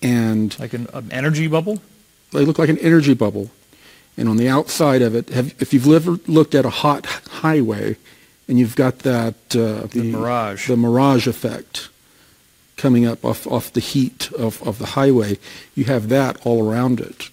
And 0.00 0.58
like 0.58 0.72
an, 0.72 0.86
an 0.92 1.10
energy 1.10 1.48
bubble? 1.48 1.82
They 2.32 2.44
look 2.44 2.58
like 2.58 2.68
an 2.68 2.78
energy 2.78 3.14
bubble. 3.14 3.50
And 4.16 4.28
on 4.28 4.36
the 4.36 4.48
outside 4.48 5.02
of 5.02 5.14
it, 5.14 5.28
have, 5.30 5.54
if 5.60 5.72
you've 5.72 5.88
ever 5.88 6.18
looked 6.26 6.54
at 6.54 6.64
a 6.64 6.70
hot 6.70 7.06
highway 7.06 7.96
and 8.48 8.58
you've 8.58 8.76
got 8.76 9.00
that 9.00 9.34
uh, 9.54 9.86
the, 9.86 9.88
the, 9.92 10.12
mirage, 10.12 10.68
the 10.68 10.76
mirage 10.76 11.26
effect 11.26 11.88
coming 12.76 13.04
up 13.06 13.24
off, 13.24 13.46
off 13.46 13.72
the 13.72 13.80
heat 13.80 14.32
of, 14.32 14.62
of 14.66 14.78
the 14.78 14.86
highway, 14.86 15.38
you 15.74 15.84
have 15.84 16.08
that 16.08 16.44
all 16.46 16.68
around 16.68 17.00
it. 17.00 17.30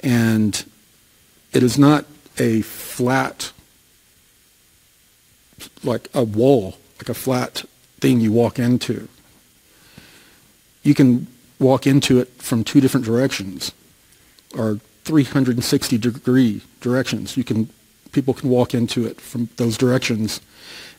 And 0.00 0.64
it 1.52 1.62
is 1.62 1.78
not 1.78 2.06
a 2.38 2.62
flat, 2.62 3.52
like 5.84 6.08
a 6.14 6.24
wall, 6.24 6.78
like 6.98 7.08
a 7.08 7.14
flat 7.14 7.64
thing 8.02 8.20
you 8.20 8.32
walk 8.32 8.58
into. 8.58 9.08
You 10.82 10.94
can 10.94 11.28
walk 11.60 11.86
into 11.86 12.18
it 12.18 12.28
from 12.42 12.64
two 12.64 12.80
different 12.80 13.06
directions 13.06 13.72
or 14.58 14.80
360 15.04 15.98
degree 15.98 16.62
directions. 16.80 17.36
You 17.36 17.44
can 17.44 17.70
people 18.10 18.34
can 18.34 18.50
walk 18.50 18.74
into 18.74 19.06
it 19.06 19.20
from 19.20 19.48
those 19.56 19.78
directions, 19.78 20.40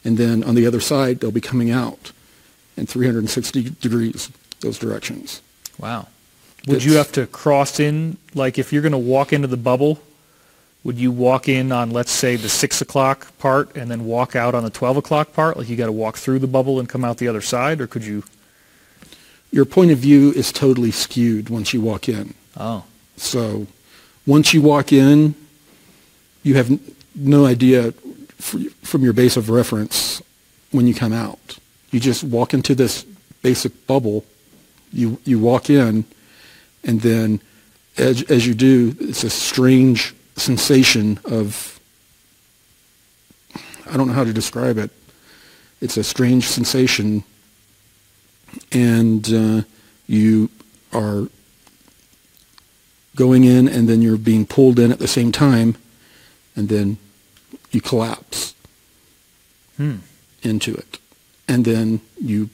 and 0.04 0.18
then 0.18 0.44
on 0.44 0.56
the 0.56 0.66
other 0.66 0.80
side, 0.80 1.20
they'll 1.20 1.32
be 1.32 1.42
coming 1.42 1.70
out 1.70 2.12
in 2.76 2.88
360 2.88 3.70
degrees, 3.82 4.32
those 4.62 4.80
directions. 4.80 5.42
Wow. 5.78 6.08
Would 6.66 6.78
it's, 6.78 6.86
you 6.86 6.96
have 6.96 7.12
to 7.12 7.28
cross 7.28 7.80
in, 7.80 8.18
like 8.34 8.58
if 8.58 8.74
you're 8.74 8.82
going 8.82 8.94
to 8.94 8.98
walk 8.98 9.32
into 9.32 9.48
the 9.48 9.58
bubble, 9.58 10.00
would 10.84 10.98
you 10.98 11.12
walk 11.12 11.48
in 11.48 11.72
on, 11.72 11.92
let's 11.92 12.12
say, 12.12 12.36
the 12.36 12.50
6 12.50 12.82
o'clock 12.82 13.38
part 13.38 13.76
and 13.76 13.90
then 13.90 14.06
walk 14.06 14.36
out 14.36 14.54
on 14.54 14.64
the 14.64 14.70
12 14.70 14.98
o'clock 14.98 15.34
part? 15.34 15.56
Like 15.58 15.70
you 15.70 15.78
got 15.78 15.86
to 15.86 15.94
walk 15.94 16.18
through 16.18 16.40
the 16.40 16.48
bubble 16.48 16.80
and 16.80 16.90
come 16.90 17.06
out 17.06 17.18
the 17.18 17.28
other 17.28 17.42
side, 17.42 17.80
or 17.80 17.88
could 17.88 18.04
you? 18.04 18.24
Your 19.52 19.66
point 19.66 19.92
of 19.92 20.00
view 20.00 20.32
is 20.32 20.52
totally 20.52 20.92
skewed 20.92 21.50
once 21.50 21.74
you 21.74 21.82
walk 21.82 22.10
in. 22.10 22.34
Oh. 22.58 22.84
So 23.18 23.68
once 24.26 24.54
you 24.54 24.62
walk 24.62 24.92
in, 24.92 25.36
you 26.42 26.56
have 26.56 26.80
no 27.16 27.46
idea 27.46 27.94
from 28.40 29.04
your 29.04 29.14
base 29.14 29.38
of 29.38 29.50
reference 29.50 30.22
when 30.72 30.88
you 30.88 30.94
come 30.94 31.14
out. 31.14 31.60
You 31.92 32.00
just 32.00 32.24
walk 32.24 32.54
into 32.54 32.76
this 32.76 33.04
basic 33.42 33.88
bubble. 33.88 34.26
You 34.92 35.20
you 35.24 35.40
walk 35.40 35.70
in, 35.70 36.04
and 36.84 37.02
then 37.02 37.40
as, 37.98 38.24
as 38.24 38.46
you 38.46 38.54
do, 38.54 38.96
it's 39.00 39.24
a 39.24 39.30
strange 39.30 40.14
sensation 40.36 41.20
of 41.26 41.80
I 43.90 43.98
don't 43.98 44.08
know 44.08 44.14
how 44.14 44.24
to 44.24 44.34
describe 44.34 44.78
it. 44.78 44.92
It's 45.82 45.98
a 45.98 46.04
strange 46.04 46.48
sensation, 46.48 47.24
and 48.72 49.32
uh, 49.32 49.62
you 50.08 50.50
are 50.94 51.28
going 53.16 53.44
in, 53.44 53.68
and 53.68 53.88
then 53.88 54.02
you're 54.02 54.18
being 54.18 54.46
pulled 54.46 54.80
in 54.80 54.92
at 54.92 55.00
the 55.00 55.08
same 55.08 55.32
time, 55.32 55.76
and 56.56 56.70
then 56.70 56.98
you 57.72 57.82
collapse 57.82 58.56
hmm. 59.78 59.98
into 60.42 60.74
it. 60.74 61.00
And 61.48 61.66
then 61.66 62.02
you 62.20 62.50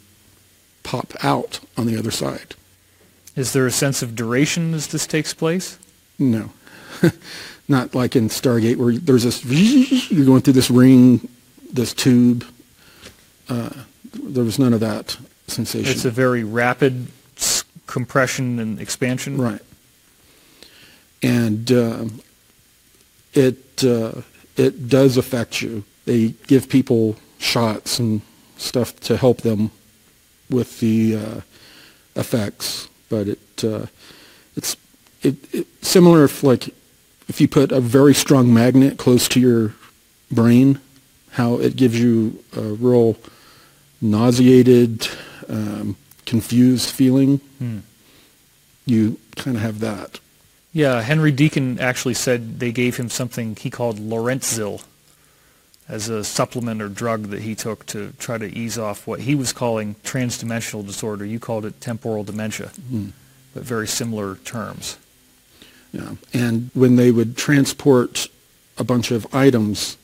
pop 0.83 1.13
out 1.24 1.59
on 1.77 1.86
the 1.86 1.98
other 1.98 2.12
side. 2.12 2.55
Is 3.36 3.53
there 3.53 3.67
a 3.67 3.71
sense 3.71 4.01
of 4.01 4.15
duration 4.15 4.74
as 4.74 4.88
this 4.88 5.05
takes 5.05 5.33
place? 5.33 5.77
No. 6.17 6.51
Not 7.70 7.96
like 7.96 8.16
in 8.16 8.28
Stargate 8.28 8.78
where 8.78 8.94
there's 8.94 9.24
this, 9.24 9.46
you're 10.12 10.26
going 10.26 10.42
through 10.42 10.54
this 10.54 10.72
ring, 10.72 11.30
this 11.72 11.94
tube. 11.94 12.44
Uh, 13.48 13.70
there 14.14 14.44
was 14.44 14.60
none 14.60 14.74
of 14.74 14.80
that 14.80 15.18
sensation. 15.48 15.92
It's 15.92 16.04
a 16.04 16.12
very 16.12 16.44
rapid 16.44 17.08
compression 17.90 18.60
and 18.60 18.80
expansion. 18.80 19.40
Right. 19.42 19.62
And 21.22 21.72
uh, 21.72 22.06
it 23.34 23.84
uh, 23.84 24.22
it 24.56 24.88
does 24.88 25.18
affect 25.18 25.62
you. 25.62 25.84
They 26.06 26.30
give 26.48 26.70
people 26.70 27.18
shots 27.40 28.00
and 28.00 28.22
stuff 28.58 29.00
to 29.02 29.18
help 29.18 29.42
them 29.42 29.72
with 30.50 30.80
the 30.80 31.16
uh, 31.16 31.42
effects, 32.16 32.88
but 33.10 33.28
it 33.28 33.64
uh, 33.64 33.88
it's 34.56 34.78
it, 35.22 35.36
it, 35.54 35.68
similar 35.82 36.24
if 36.24 36.44
like 36.44 36.74
if 37.29 37.39
you 37.39 37.48
put 37.48 37.71
a 37.71 37.79
very 37.79 38.13
strong 38.13 38.53
magnet 38.53 38.98
close 38.98 39.27
to 39.29 39.39
your 39.39 39.74
brain, 40.31 40.79
how 41.31 41.59
it 41.59 41.75
gives 41.75 41.98
you 42.00 42.43
a 42.57 42.62
real 42.62 43.15
nauseated, 44.01 45.07
um, 45.48 45.95
confused 46.25 46.89
feeling. 46.89 47.38
Hmm. 47.59 47.79
You 48.86 49.19
kind 49.36 49.55
of 49.55 49.62
have 49.63 49.79
that. 49.79 50.19
Yeah, 50.74 51.01
Henry 51.01 51.31
Deacon 51.31 51.79
actually 51.79 52.13
said 52.15 52.59
they 52.59 52.71
gave 52.71 52.98
him 52.98 53.09
something 53.09 53.55
he 53.55 53.69
called 53.69 53.98
Lorenzil, 54.00 54.83
as 55.88 56.07
a 56.09 56.24
supplement 56.24 56.81
or 56.81 56.89
drug 56.89 57.27
that 57.29 57.41
he 57.41 57.55
took 57.55 57.86
to 57.88 58.13
try 58.19 58.38
to 58.38 58.45
ease 58.55 58.77
off 58.77 59.07
what 59.07 59.21
he 59.21 59.33
was 59.33 59.51
calling 59.51 59.95
transdimensional 60.03 60.86
disorder. 60.86 61.25
You 61.25 61.39
called 61.39 61.65
it 61.65 61.81
temporal 61.81 62.24
dementia, 62.24 62.71
Mm. 62.91 63.12
but 63.55 63.63
very 63.63 63.88
similar 63.88 64.36
terms. 64.45 64.98
Yeah. 65.91 66.15
And 66.34 66.69
when 66.74 66.96
they 66.96 67.12
would 67.12 67.36
transport 67.38 68.27
a 68.77 68.84
bunch 68.84 69.12
of 69.12 69.25
items, 69.34 69.98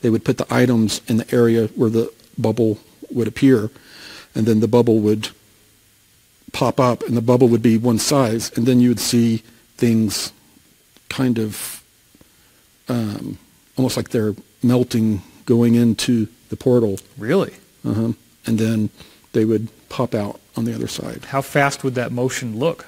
they 0.00 0.10
would 0.10 0.24
put 0.24 0.38
the 0.38 0.46
items 0.52 1.00
in 1.08 1.16
the 1.18 1.34
area 1.34 1.68
where 1.68 1.90
the 1.90 2.12
bubble 2.36 2.78
would 3.10 3.28
appear, 3.28 3.70
and 4.34 4.46
then 4.46 4.60
the 4.60 4.68
bubble 4.68 4.98
would 5.00 5.28
pop 6.52 6.78
up, 6.80 7.02
and 7.04 7.16
the 7.16 7.22
bubble 7.22 7.48
would 7.48 7.62
be 7.62 7.78
one 7.78 7.98
size, 7.98 8.50
and 8.56 8.66
then 8.66 8.80
you 8.80 8.88
would 8.90 9.00
see 9.00 9.42
things 9.76 10.32
kind 11.08 11.38
of 11.38 11.82
um, 12.88 13.38
almost 13.76 13.96
like 13.96 14.10
they're 14.10 14.34
melting 14.62 15.22
going 15.46 15.74
into 15.74 16.26
the 16.50 16.56
portal, 16.56 16.98
Really? 17.16 17.54
uh-huh. 17.84 18.12
and 18.46 18.58
then 18.58 18.90
they 19.32 19.44
would 19.44 19.68
pop 19.88 20.14
out 20.14 20.40
on 20.56 20.64
the 20.64 20.74
other 20.74 20.88
side 20.88 21.24
How 21.26 21.40
fast 21.42 21.84
would 21.84 21.94
that 21.94 22.12
motion 22.12 22.58
look? 22.58 22.86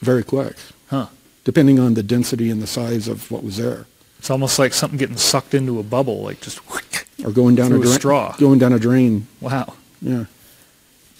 very 0.00 0.22
quick, 0.22 0.56
Huh. 0.88 1.06
Depending 1.44 1.78
on 1.78 1.94
the 1.94 2.02
density 2.02 2.50
and 2.50 2.62
the 2.62 2.66
size 2.66 3.08
of 3.08 3.30
what 3.30 3.42
was 3.42 3.56
there. 3.56 3.86
It's 4.18 4.30
almost 4.30 4.58
like 4.58 4.74
something 4.74 4.98
getting 4.98 5.16
sucked 5.16 5.54
into 5.54 5.78
a 5.78 5.82
bubble, 5.82 6.22
like 6.22 6.40
just 6.40 6.60
or 7.24 7.32
going 7.32 7.54
down 7.54 7.72
a, 7.72 7.76
a 7.76 7.80
drain, 7.80 7.92
straw. 7.94 8.36
going 8.36 8.58
down 8.58 8.72
a 8.72 8.78
drain. 8.78 9.26
wow. 9.40 9.74
Yeah. 10.02 10.26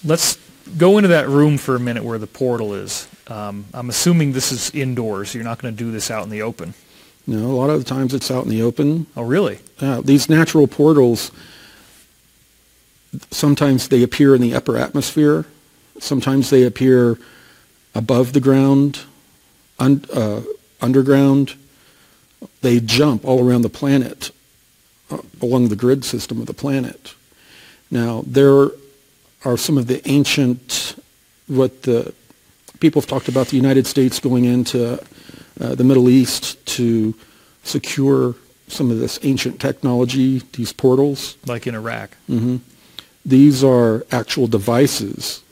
Let's 0.03 0.37
go 0.77 0.97
into 0.97 1.09
that 1.09 1.27
room 1.27 1.57
for 1.57 1.75
a 1.75 1.79
minute 1.79 2.03
where 2.03 2.17
the 2.17 2.27
portal 2.27 2.73
is. 2.73 3.07
Um, 3.27 3.65
I'm 3.73 3.89
assuming 3.89 4.33
this 4.33 4.51
is 4.51 4.71
indoors. 4.71 5.33
You're 5.33 5.43
not 5.43 5.59
going 5.59 5.73
to 5.75 5.77
do 5.77 5.91
this 5.91 6.11
out 6.11 6.23
in 6.23 6.29
the 6.29 6.41
open. 6.41 6.73
No, 7.27 7.37
a 7.37 7.55
lot 7.55 7.69
of 7.69 7.79
the 7.79 7.85
times 7.85 8.13
it's 8.13 8.31
out 8.31 8.43
in 8.43 8.49
the 8.49 8.61
open. 8.61 9.05
Oh, 9.15 9.23
really? 9.23 9.59
Uh, 9.79 10.01
these 10.01 10.27
natural 10.27 10.67
portals, 10.67 11.31
sometimes 13.29 13.89
they 13.89 14.01
appear 14.01 14.33
in 14.33 14.41
the 14.41 14.55
upper 14.55 14.77
atmosphere. 14.77 15.45
Sometimes 15.99 16.49
they 16.49 16.63
appear 16.63 17.19
above 17.93 18.33
the 18.33 18.39
ground, 18.39 19.01
un, 19.81 20.05
uh, 20.13 20.41
underground. 20.79 21.55
They 22.61 22.79
jump 22.79 23.25
all 23.25 23.45
around 23.45 23.63
the 23.63 23.69
planet, 23.69 24.31
uh, 25.09 25.19
along 25.41 25.69
the 25.69 25.75
grid 25.75 26.05
system 26.05 26.39
of 26.39 26.47
the 26.47 26.53
planet. 26.53 27.13
Now, 27.89 28.23
there 28.25 28.69
are 29.43 29.57
some 29.57 29.77
of 29.77 29.87
the 29.87 30.07
ancient, 30.07 30.95
what 31.47 31.83
the 31.83 32.13
people 32.79 33.01
have 33.01 33.09
talked 33.09 33.27
about 33.27 33.47
the 33.47 33.57
United 33.57 33.85
States 33.87 34.19
going 34.19 34.45
into 34.45 34.93
uh, 35.59 35.75
the 35.75 35.83
Middle 35.83 36.09
East 36.09 36.63
to 36.77 37.13
secure 37.63 38.35
some 38.67 38.89
of 38.89 38.99
this 38.99 39.19
ancient 39.23 39.59
technology, 39.59 40.41
these 40.53 40.73
portals. 40.73 41.37
Like 41.45 41.67
in 41.67 41.75
Iraq. 41.75 42.15
hmm 42.27 42.57
These 43.25 43.63
are 43.63 44.05
actual 44.11 44.47
devices 44.47 45.43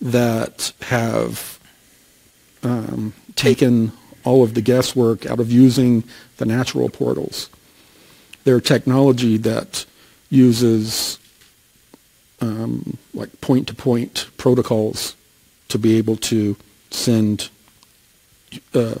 that 0.00 0.72
have 0.82 1.58
um, 2.62 3.12
taken 3.38 3.92
all 4.24 4.42
of 4.42 4.52
the 4.52 4.60
guesswork 4.60 5.24
out 5.24 5.40
of 5.40 5.50
using 5.50 6.04
the 6.36 6.44
natural 6.44 6.90
portals. 6.90 7.48
They're 8.44 8.60
technology 8.60 9.38
that 9.38 9.86
uses 10.28 11.18
um, 12.40 12.98
like 13.14 13.40
point-to-point 13.40 14.28
protocols 14.36 15.16
to 15.68 15.78
be 15.78 15.96
able 15.96 16.16
to 16.16 16.56
send 16.90 17.48
uh, 18.74 18.96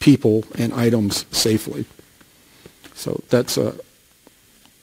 people 0.00 0.44
and 0.56 0.72
items 0.72 1.26
safely. 1.30 1.84
So 2.94 3.22
that's 3.28 3.56
a 3.56 3.74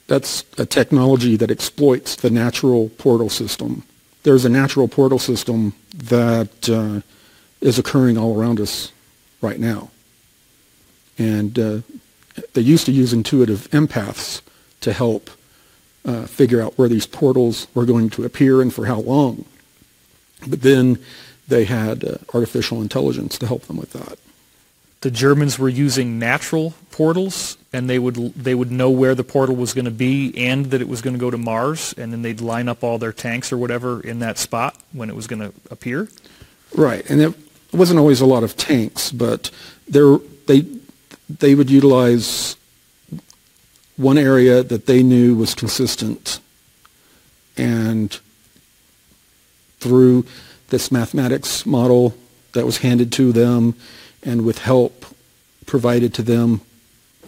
that's 0.08 0.44
a 0.58 0.66
technology 0.66 1.38
that 1.38 1.50
exploits 1.50 2.18
the 2.18 2.30
natural 2.30 2.90
portal 2.98 3.30
system. 3.30 3.84
There's 4.24 4.44
a 4.44 4.50
natural 4.50 4.90
portal 4.90 5.20
system 5.20 5.74
that 5.96 6.70
uh, 6.70 7.02
is 7.62 7.80
occurring 7.80 8.18
all 8.18 8.38
around 8.38 8.60
us 8.60 8.92
right 9.42 9.60
now. 9.60 9.90
And 11.18 11.58
uh, 11.60 11.80
they 12.54 12.62
used 12.62 12.86
to 12.86 12.92
use 12.92 13.14
intuitive 13.14 13.70
empaths 13.72 14.42
to 14.82 14.94
help 14.94 15.30
uh, 16.06 16.26
figure 16.26 16.62
out 16.62 16.78
where 16.78 16.90
these 16.90 17.06
portals 17.06 17.68
were 17.74 17.86
going 17.86 18.10
to 18.12 18.24
appear 18.24 18.62
and 18.62 18.74
for 18.74 18.86
how 18.86 19.00
long. 19.00 19.46
But 20.48 20.62
then 20.62 21.00
they 21.48 21.66
had 21.66 22.04
uh, 22.04 22.18
artificial 22.34 22.82
intelligence 22.82 23.38
to 23.40 23.48
help 23.48 23.64
them 23.64 23.78
with 23.78 23.94
that. 23.94 24.18
The 25.02 25.12
Germans 25.12 25.58
were 25.58 25.70
using 25.70 26.20
natural 26.20 26.76
portals, 26.92 27.58
and 27.74 27.90
they 27.90 27.98
would 27.98 28.16
they 28.36 28.54
would 28.54 28.72
know 28.72 28.92
where 28.92 29.16
the 29.16 29.24
portal 29.24 29.56
was 29.56 29.74
going 29.74 29.86
to 29.86 29.92
be 29.92 30.32
and 30.38 30.68
that 30.68 30.80
it 30.80 30.88
was 30.88 31.02
going 31.02 31.16
to 31.16 31.20
go 31.20 31.32
to 31.32 31.40
Mars, 31.40 31.94
and 31.98 32.14
then 32.14 32.22
they'd 32.22 32.40
line 32.40 32.70
up 32.70 32.84
all 32.84 33.00
their 33.00 33.12
tanks 33.12 33.52
or 33.52 33.58
whatever 33.58 34.00
in 34.00 34.20
that 34.20 34.38
spot 34.38 34.78
when 34.94 35.10
it 35.10 35.16
was 35.16 35.26
going 35.26 35.40
to 35.40 35.54
appear. 35.72 36.08
Right, 36.76 37.08
and 37.10 37.20
it 37.20 37.34
wasn't 37.74 38.00
always 38.00 38.22
a 38.22 38.26
lot 38.26 38.44
of 38.44 38.58
tanks, 38.58 39.12
but 39.12 39.50
there 39.88 40.18
they 40.48 40.66
they 41.30 41.56
would 41.56 41.70
utilize 41.70 42.56
one 43.98 44.18
area 44.18 44.64
that 44.64 44.86
they 44.86 45.04
knew 45.04 45.36
was 45.36 45.56
consistent, 45.56 46.40
and 47.58 48.20
through 49.80 50.26
this 50.70 50.92
mathematics 50.92 51.66
model 51.66 52.16
that 52.54 52.66
was 52.66 52.80
handed 52.80 53.12
to 53.14 53.32
them, 53.32 53.76
and 54.24 54.46
with 54.46 54.60
help 54.60 55.06
provided 55.66 56.14
to 56.14 56.22
them 56.22 56.62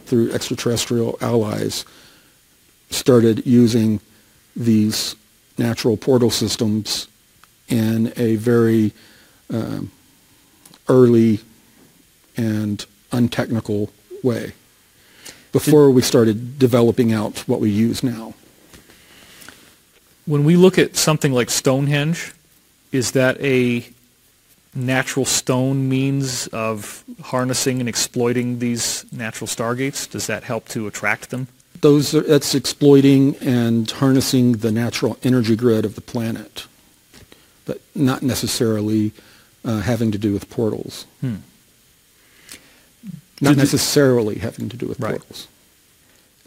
through 0.05 0.31
extraterrestrial 0.31 1.17
allies, 1.21 1.85
started 2.89 3.45
using 3.45 3.99
these 4.55 5.15
natural 5.57 5.97
portal 5.97 6.29
systems 6.29 7.07
in 7.69 8.11
a 8.17 8.35
very 8.35 8.91
um, 9.51 9.91
early 10.87 11.39
and 12.35 12.85
untechnical 13.11 13.91
way 14.21 14.53
before 15.51 15.91
we 15.91 16.01
started 16.01 16.57
developing 16.57 17.13
out 17.13 17.39
what 17.47 17.59
we 17.59 17.69
use 17.69 18.03
now. 18.03 18.33
When 20.25 20.43
we 20.43 20.55
look 20.55 20.79
at 20.79 20.95
something 20.95 21.31
like 21.31 21.49
Stonehenge, 21.49 22.33
is 22.91 23.11
that 23.11 23.39
a 23.41 23.85
natural 24.75 25.25
stone 25.25 25.87
means 25.87 26.47
of 26.47 27.03
harnessing 27.21 27.79
and 27.79 27.87
exploiting 27.87 28.59
these 28.59 29.05
natural 29.11 29.47
stargates? 29.47 30.09
Does 30.09 30.27
that 30.27 30.43
help 30.43 30.67
to 30.69 30.87
attract 30.87 31.29
them? 31.29 31.47
Those 31.81 32.15
are, 32.15 32.21
that's 32.21 32.55
exploiting 32.55 33.35
and 33.37 33.89
harnessing 33.89 34.53
the 34.53 34.71
natural 34.71 35.17
energy 35.23 35.55
grid 35.55 35.85
of 35.85 35.95
the 35.95 36.01
planet, 36.01 36.65
but 37.65 37.81
not 37.93 38.23
necessarily 38.23 39.11
uh, 39.65 39.81
having 39.81 40.11
to 40.11 40.17
do 40.17 40.33
with 40.33 40.49
portals. 40.49 41.05
Hmm. 41.21 41.35
Not 43.41 43.51
Did 43.51 43.57
necessarily 43.59 44.35
having 44.35 44.69
to 44.69 44.77
do 44.77 44.87
with 44.87 44.99
Right. 44.99 45.11
portals. 45.19 45.47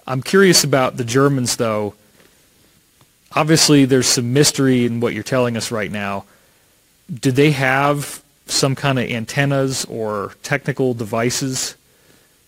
I'm 0.07 0.23
curious 0.23 0.65
about 0.65 0.97
the 0.97 1.05
Germans, 1.05 1.57
though. 1.57 1.95
Obviously, 3.33 3.85
there's 3.85 4.07
some 4.07 4.33
mystery 4.33 4.87
in 4.87 5.01
what 5.01 5.13
you're 5.13 5.23
telling 5.23 5.57
us 5.57 5.71
right 5.71 5.91
now. 5.91 6.25
Did 7.13 7.37
they 7.37 7.51
have 7.51 8.23
some 8.47 8.75
kind 8.75 8.99
of 8.99 9.11
antennas 9.11 9.85
or 9.87 10.35
technical 10.43 10.95
devices 10.95 11.75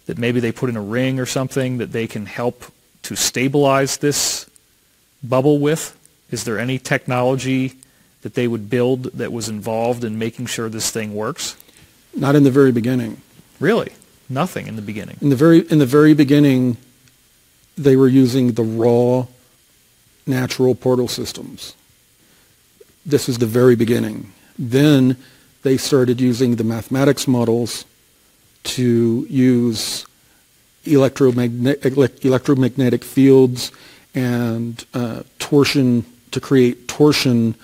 that 0.07 0.17
maybe 0.19 0.41
they 0.41 0.53
put 0.53 0.71
in 0.71 0.77
a 0.77 0.83
ring 0.83 1.19
or 1.19 1.27
something 1.27 1.79
that 1.79 1.93
they 1.93 2.07
can 2.07 2.27
help 2.27 2.73
to 3.03 3.17
stabilize 3.17 3.99
this 3.99 4.47
bubble 5.23 5.59
with? 5.59 5.97
Is 6.31 6.45
there 6.45 6.59
any 6.59 6.79
technology 6.79 7.75
that 8.29 8.35
they 8.35 8.47
would 8.47 8.69
build 8.69 9.05
that 9.15 9.33
was 9.33 9.49
involved 9.49 10.05
in 10.05 10.19
making 10.19 10.45
sure 10.45 10.69
this 10.69 10.91
thing 10.91 11.15
works? 11.15 11.57
Not 12.15 12.37
in 12.37 12.43
the 12.43 12.51
very 12.51 12.73
beginning. 12.73 13.23
Really? 13.59 13.93
Nothing 14.29 14.67
in 14.67 14.77
the 14.77 14.83
beginning. 14.83 15.17
In 15.23 15.31
the 15.31 15.37
very 15.37 15.61
in 15.61 15.79
the 15.79 15.87
very 15.87 16.13
beginning, 16.13 16.77
they 17.79 17.97
were 17.97 18.07
using 18.07 18.53
the 18.53 18.63
raw, 18.63 19.27
natural 20.27 20.75
portal 20.75 21.09
systems. 21.09 21.75
This 23.07 23.31
is 23.31 23.39
the 23.39 23.47
very 23.47 23.77
beginning. 23.77 24.31
Then 24.59 25.17
they 25.63 25.79
started 25.79 26.21
using 26.21 26.57
the 26.57 26.65
mathematics 26.65 27.27
models 27.27 27.87
to 28.77 29.27
use 29.31 30.05
electromagnetic, 30.85 31.97
electromagnetic 32.25 33.05
fields 33.05 33.73
and 34.15 34.85
uh, 34.93 35.23
torsion 35.39 36.05
to 36.33 36.41
create 36.41 36.89
torsion 36.89 37.55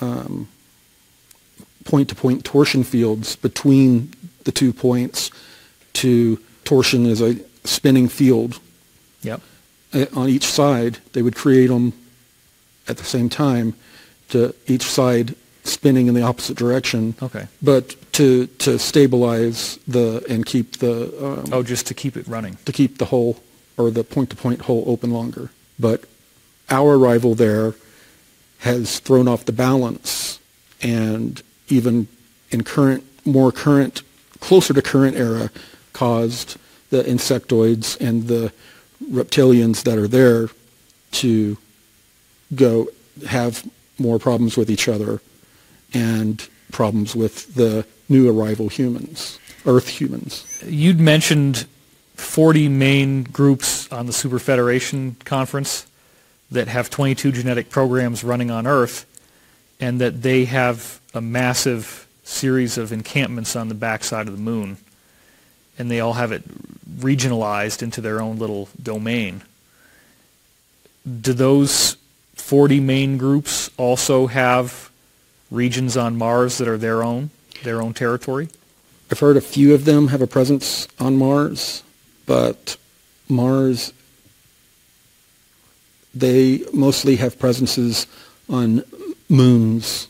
um, 0.00 0.48
point-to-point 1.84 2.44
torsion 2.44 2.84
fields 2.84 3.36
between 3.36 4.12
the 4.44 4.52
two 4.52 4.72
points 4.72 5.30
to 5.94 6.38
torsion 6.64 7.06
is 7.06 7.20
a 7.20 7.36
spinning 7.64 8.08
field 8.08 8.58
Yep. 9.22 9.40
uh, 9.92 10.06
on 10.14 10.28
each 10.28 10.44
side. 10.46 10.98
They 11.12 11.22
would 11.22 11.34
create 11.36 11.68
them 11.68 11.92
at 12.88 12.96
the 12.98 13.04
same 13.04 13.28
time 13.28 13.74
to 14.30 14.54
each 14.66 14.82
side 14.82 15.34
spinning 15.62 16.06
in 16.08 16.14
the 16.14 16.22
opposite 16.22 16.56
direction, 16.58 17.14
Okay. 17.22 17.46
but 17.62 17.94
to 18.12 18.46
to 18.58 18.78
stabilize 18.78 19.78
the 19.88 20.22
and 20.28 20.44
keep 20.44 20.78
the 20.78 21.04
um, 21.24 21.44
Oh, 21.52 21.62
just 21.62 21.86
to 21.86 21.94
keep 21.94 22.16
it 22.16 22.26
running. 22.28 22.58
to 22.66 22.72
keep 22.72 22.98
the 22.98 23.06
whole 23.06 23.40
or 23.78 23.90
the 23.90 24.04
point-to-point 24.04 24.62
hole 24.62 24.84
open 24.86 25.10
longer. 25.10 25.50
But 25.78 26.04
our 26.70 26.96
arrival 26.96 27.34
there 27.34 27.74
has 28.64 28.98
thrown 28.98 29.28
off 29.28 29.44
the 29.44 29.52
balance 29.52 30.40
and 30.80 31.42
even 31.68 32.08
in 32.50 32.64
current, 32.64 33.04
more 33.26 33.52
current, 33.52 34.02
closer 34.40 34.72
to 34.72 34.80
current 34.80 35.16
era, 35.16 35.50
caused 35.92 36.56
the 36.88 37.02
insectoids 37.02 38.00
and 38.00 38.26
the 38.26 38.50
reptilians 39.10 39.82
that 39.82 39.98
are 39.98 40.08
there 40.08 40.48
to 41.10 41.58
go 42.54 42.88
have 43.28 43.68
more 43.98 44.18
problems 44.18 44.56
with 44.56 44.70
each 44.70 44.88
other 44.88 45.20
and 45.92 46.48
problems 46.72 47.14
with 47.14 47.54
the 47.56 47.86
new 48.08 48.30
arrival 48.30 48.68
humans, 48.68 49.38
Earth 49.66 49.88
humans. 49.88 50.62
You'd 50.66 51.00
mentioned 51.00 51.66
40 52.14 52.70
main 52.70 53.24
groups 53.24 53.92
on 53.92 54.06
the 54.06 54.12
Super 54.14 54.38
Federation 54.38 55.16
conference 55.24 55.86
that 56.50 56.68
have 56.68 56.90
22 56.90 57.32
genetic 57.32 57.70
programs 57.70 58.22
running 58.22 58.50
on 58.50 58.66
Earth 58.66 59.06
and 59.80 60.00
that 60.00 60.22
they 60.22 60.44
have 60.44 61.00
a 61.12 61.20
massive 61.20 62.06
series 62.22 62.78
of 62.78 62.92
encampments 62.92 63.56
on 63.56 63.68
the 63.68 63.74
backside 63.74 64.26
of 64.26 64.34
the 64.34 64.42
moon. 64.42 64.76
And 65.78 65.90
they 65.90 66.00
all 66.00 66.14
have 66.14 66.32
it 66.32 66.42
regionalized 66.98 67.82
into 67.82 68.00
their 68.00 68.20
own 68.20 68.38
little 68.38 68.68
domain. 68.80 69.42
Do 71.04 71.32
those 71.32 71.96
40 72.34 72.80
main 72.80 73.18
groups 73.18 73.70
also 73.76 74.26
have 74.28 74.90
regions 75.50 75.96
on 75.96 76.16
Mars 76.16 76.58
that 76.58 76.68
are 76.68 76.78
their 76.78 77.02
own, 77.02 77.30
their 77.62 77.82
own 77.82 77.94
territory? 77.94 78.48
I've 79.10 79.20
heard 79.20 79.36
a 79.36 79.42
few 79.42 79.74
of 79.74 79.84
them 79.84 80.08
have 80.08 80.22
a 80.22 80.26
presence 80.26 80.88
on 80.98 81.16
Mars, 81.16 81.82
but 82.26 82.76
Mars, 83.28 83.92
they 86.14 86.62
mostly 86.72 87.16
have 87.16 87.38
presences 87.38 88.06
on 88.48 88.84
moons 89.28 90.08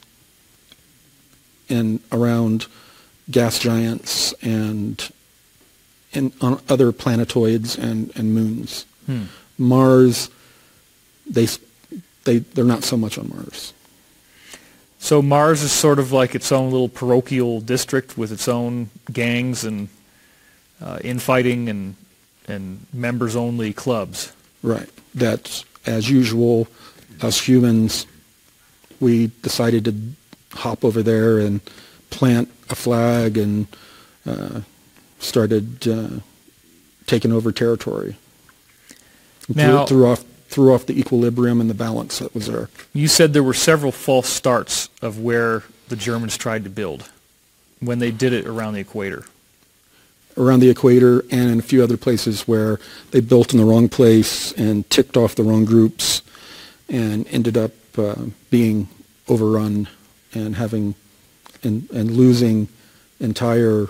and 1.68 2.00
around 2.12 2.66
gas 3.30 3.58
giants 3.58 4.32
and 4.42 5.10
and 6.12 6.32
on 6.40 6.60
other 6.68 6.92
planetoids 6.92 7.76
and, 7.76 8.12
and 8.14 8.32
moons. 8.34 8.86
Hmm. 9.06 9.24
Mars, 9.58 10.30
they 11.28 11.48
they 12.24 12.38
they're 12.38 12.64
not 12.64 12.84
so 12.84 12.96
much 12.96 13.18
on 13.18 13.28
Mars. 13.28 13.72
So 14.98 15.20
Mars 15.20 15.62
is 15.62 15.72
sort 15.72 15.98
of 15.98 16.12
like 16.12 16.34
its 16.34 16.50
own 16.50 16.70
little 16.70 16.88
parochial 16.88 17.60
district 17.60 18.16
with 18.16 18.32
its 18.32 18.48
own 18.48 18.90
gangs 19.12 19.64
and 19.64 19.88
uh, 20.80 20.98
infighting 21.02 21.68
and 21.68 21.96
and 22.46 22.86
members 22.92 23.36
only 23.36 23.72
clubs. 23.72 24.32
Right. 24.62 24.88
That 25.14 25.64
as 25.86 26.10
usual, 26.10 26.68
us 27.20 27.40
humans, 27.40 28.06
we 29.00 29.28
decided 29.42 29.84
to 29.84 29.94
hop 30.56 30.84
over 30.84 31.02
there 31.02 31.38
and 31.38 31.60
plant 32.10 32.50
a 32.70 32.74
flag 32.74 33.36
and 33.36 33.66
uh, 34.26 34.60
started 35.18 35.86
uh, 35.88 36.08
taking 37.06 37.32
over 37.32 37.52
territory. 37.52 38.16
Now, 39.48 39.84
threw, 39.84 39.98
threw 39.98 40.06
off 40.06 40.24
threw 40.48 40.72
off 40.72 40.86
the 40.86 40.98
equilibrium 40.98 41.60
and 41.60 41.68
the 41.68 41.74
balance 41.74 42.20
that 42.20 42.32
was 42.32 42.46
there. 42.46 42.68
You 42.92 43.08
said 43.08 43.32
there 43.32 43.42
were 43.42 43.54
several 43.54 43.90
false 43.90 44.28
starts 44.28 44.88
of 45.02 45.18
where 45.18 45.64
the 45.88 45.96
Germans 45.96 46.36
tried 46.36 46.62
to 46.62 46.70
build 46.70 47.10
when 47.80 47.98
they 47.98 48.12
did 48.12 48.32
it 48.32 48.46
around 48.46 48.74
the 48.74 48.80
equator. 48.80 49.24
Around 50.36 50.60
the 50.60 50.70
equator 50.70 51.20
and 51.30 51.50
in 51.50 51.58
a 51.60 51.62
few 51.62 51.82
other 51.82 51.96
places 51.96 52.48
where 52.48 52.80
they 53.12 53.20
built 53.20 53.52
in 53.52 53.58
the 53.58 53.64
wrong 53.64 53.88
place 53.88 54.52
and 54.52 54.88
ticked 54.90 55.16
off 55.16 55.36
the 55.36 55.44
wrong 55.44 55.64
groups 55.64 56.22
and 56.88 57.26
ended 57.28 57.56
up 57.56 57.72
uh, 57.96 58.16
being 58.50 58.88
overrun 59.28 59.88
and 60.32 60.56
having 60.56 60.94
and, 61.62 61.88
and 61.90 62.10
losing 62.10 62.68
entire 63.20 63.86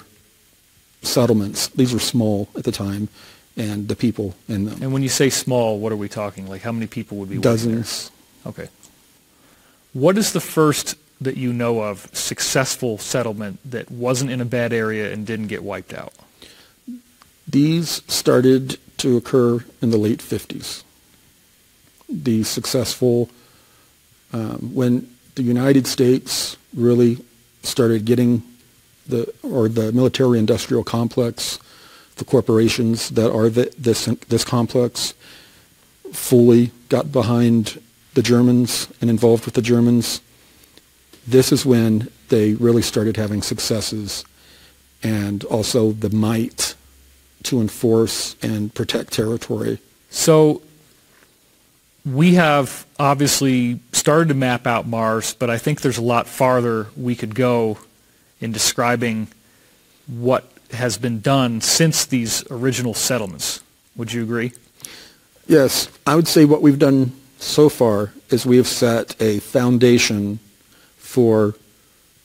settlements. 1.03 1.69
These 1.69 1.93
were 1.93 1.99
small 2.01 2.49
at 2.57 2.65
the 2.65 2.73
time, 2.73 3.09
and 3.57 3.89
the 3.89 3.97
people 3.97 4.35
in 4.49 4.65
them. 4.65 4.83
And 4.83 4.93
when 4.93 5.03
you 5.03 5.09
say 5.09 5.31
small, 5.31 5.79
what 5.79 5.93
are 5.93 5.97
we 5.97 6.09
talking? 6.09 6.47
Like 6.47 6.63
how 6.63 6.73
many 6.73 6.87
people 6.87 7.19
would 7.19 7.31
be 7.31 7.39
Dozens. 7.39 8.11
Okay. 8.47 8.69
What 9.93 10.19
is 10.19 10.33
the 10.33 10.41
first 10.41 10.97
that 11.21 11.37
you 11.37 11.53
know 11.53 11.83
of 11.83 12.09
successful 12.13 12.99
settlement 12.99 13.59
that 13.65 13.91
wasn't 13.91 14.31
in 14.31 14.41
a 14.41 14.45
bad 14.45 14.73
area 14.73 15.13
and 15.13 15.27
didn't 15.27 15.47
get 15.47 15.63
wiped 15.63 15.95
out? 15.95 16.13
These 17.47 18.03
started 18.09 18.79
to 18.99 19.17
occur 19.17 19.65
in 19.81 19.91
the 19.91 19.99
late 19.99 20.21
50s. 20.21 20.83
The 22.09 22.43
successful, 22.43 23.31
um, 24.33 24.75
when 24.75 25.11
the 25.35 25.43
United 25.43 25.87
States 25.87 26.57
really 26.75 27.19
started 27.63 28.05
getting 28.05 28.43
the, 29.07 29.33
or 29.43 29.69
the 29.69 29.93
military 29.93 30.39
industrial 30.39 30.85
complex 30.85 31.59
the 32.17 32.25
corporations 32.25 33.11
that 33.11 33.33
are 33.33 33.49
the, 33.49 33.73
this, 33.79 34.05
this 34.29 34.45
complex 34.45 35.15
fully 36.13 36.71
got 36.89 37.11
behind 37.11 37.81
the 38.15 38.23
Germans 38.23 38.89
and 39.01 39.11
involved 39.11 39.45
with 39.45 39.55
the 39.55 39.63
Germans. 39.63 40.21
This 41.27 41.51
is 41.51 41.67
when 41.67 42.11
they 42.29 42.55
really 42.55 42.83
started 42.83 43.17
having 43.17 43.43
successes 43.43 44.25
and 45.03 45.43
also 45.45 45.93
the 45.93 46.11
might 46.11 46.75
to 47.45 47.61
enforce 47.61 48.37
and 48.43 48.73
protect 48.75 49.13
territory. 49.13 49.79
So 50.11 50.63
we 52.05 52.35
have 52.35 52.87
obviously 52.99 53.81
started 53.93 54.29
to 54.29 54.35
map 54.35 54.67
out 54.67 54.87
Mars, 54.87 55.35
but 55.35 55.49
I 55.49 55.59
think 55.59 55.81
there's 55.81 55.99
a 55.99 56.03
lot 56.03 56.27
farther 56.27 56.89
we 56.97 57.17
could 57.17 57.35
go 57.35 57.79
in 58.41 58.53
describing 58.53 59.29
what 60.07 60.51
has 60.73 60.99
been 60.99 61.21
done 61.21 61.61
since 61.61 62.05
these 62.05 62.45
original 62.51 62.95
settlements. 62.95 63.63
Would 63.97 64.13
you 64.13 64.23
agree? 64.23 64.53
Yes. 65.47 65.89
I 66.07 66.17
would 66.17 66.29
say 66.29 66.45
what 66.45 66.63
we've 66.63 66.79
done 66.79 67.13
so 67.39 67.69
far 67.69 68.13
is 68.31 68.45
we 68.45 68.57
have 68.57 68.67
set 68.67 69.21
a 69.21 69.39
foundation 69.39 70.41
for 70.97 71.55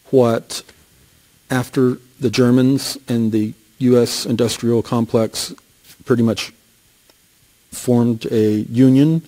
what, 0.10 0.63
after 1.51 1.97
the 2.19 2.29
Germans 2.29 2.97
and 3.08 3.32
the 3.32 3.53
U.S. 3.80 4.26
industrial 4.26 4.82
complex 4.82 5.54
pretty 6.06 6.24
much 6.24 6.54
formed 7.72 8.26
a 8.32 8.62
union 8.62 9.22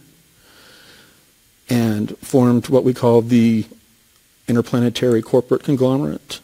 and 1.70 2.18
formed 2.18 2.70
what 2.70 2.84
we 2.84 2.94
call 2.94 3.22
the 3.22 3.66
interplanetary 4.48 5.22
corporate 5.22 5.64
conglomerate 5.64 6.40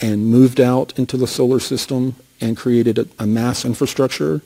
and 0.00 0.26
moved 0.26 0.60
out 0.60 0.96
into 0.98 1.16
the 1.16 1.26
solar 1.26 1.58
system 1.60 2.14
and 2.40 2.56
created 2.56 2.98
a, 2.98 3.06
a 3.18 3.26
mass 3.26 3.64
infrastructure 3.64 4.42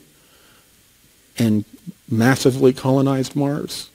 and 1.37 1.65
massively 2.09 2.73
colonized 2.73 3.35
Mars, 3.35 3.89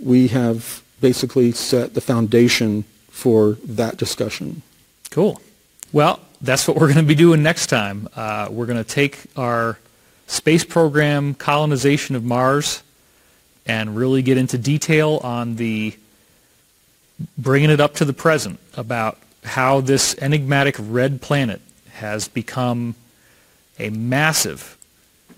we 0.00 0.28
have 0.28 0.82
basically 1.00 1.52
set 1.52 1.94
the 1.94 2.00
foundation 2.00 2.84
for 3.10 3.52
that 3.64 3.96
discussion. 3.96 4.62
Cool. 5.10 5.40
Well, 5.92 6.20
that's 6.40 6.68
what 6.68 6.76
we're 6.76 6.92
going 6.92 6.96
to 6.96 7.02
be 7.02 7.14
doing 7.14 7.42
next 7.42 7.66
time. 7.68 8.08
Uh, 8.14 8.48
we're 8.50 8.66
going 8.66 8.82
to 8.82 8.88
take 8.88 9.24
our 9.36 9.78
space 10.26 10.64
program 10.64 11.34
colonization 11.34 12.16
of 12.16 12.24
Mars 12.24 12.82
and 13.66 13.96
really 13.96 14.22
get 14.22 14.38
into 14.38 14.58
detail 14.58 15.20
on 15.22 15.56
the 15.56 15.96
bringing 17.38 17.70
it 17.70 17.80
up 17.80 17.94
to 17.94 18.04
the 18.04 18.12
present 18.12 18.60
about 18.76 19.18
how 19.44 19.80
this 19.80 20.16
enigmatic 20.20 20.76
red 20.78 21.20
planet 21.22 21.60
has 21.92 22.28
become 22.28 22.94
a 23.78 23.90
massive 23.90 24.76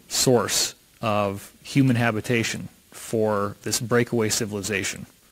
source 0.08 0.74
of 1.00 1.52
human 1.62 1.96
habitation 1.96 2.68
for 2.90 3.56
this 3.62 3.80
breakaway 3.80 4.28
civilization. 4.28 5.06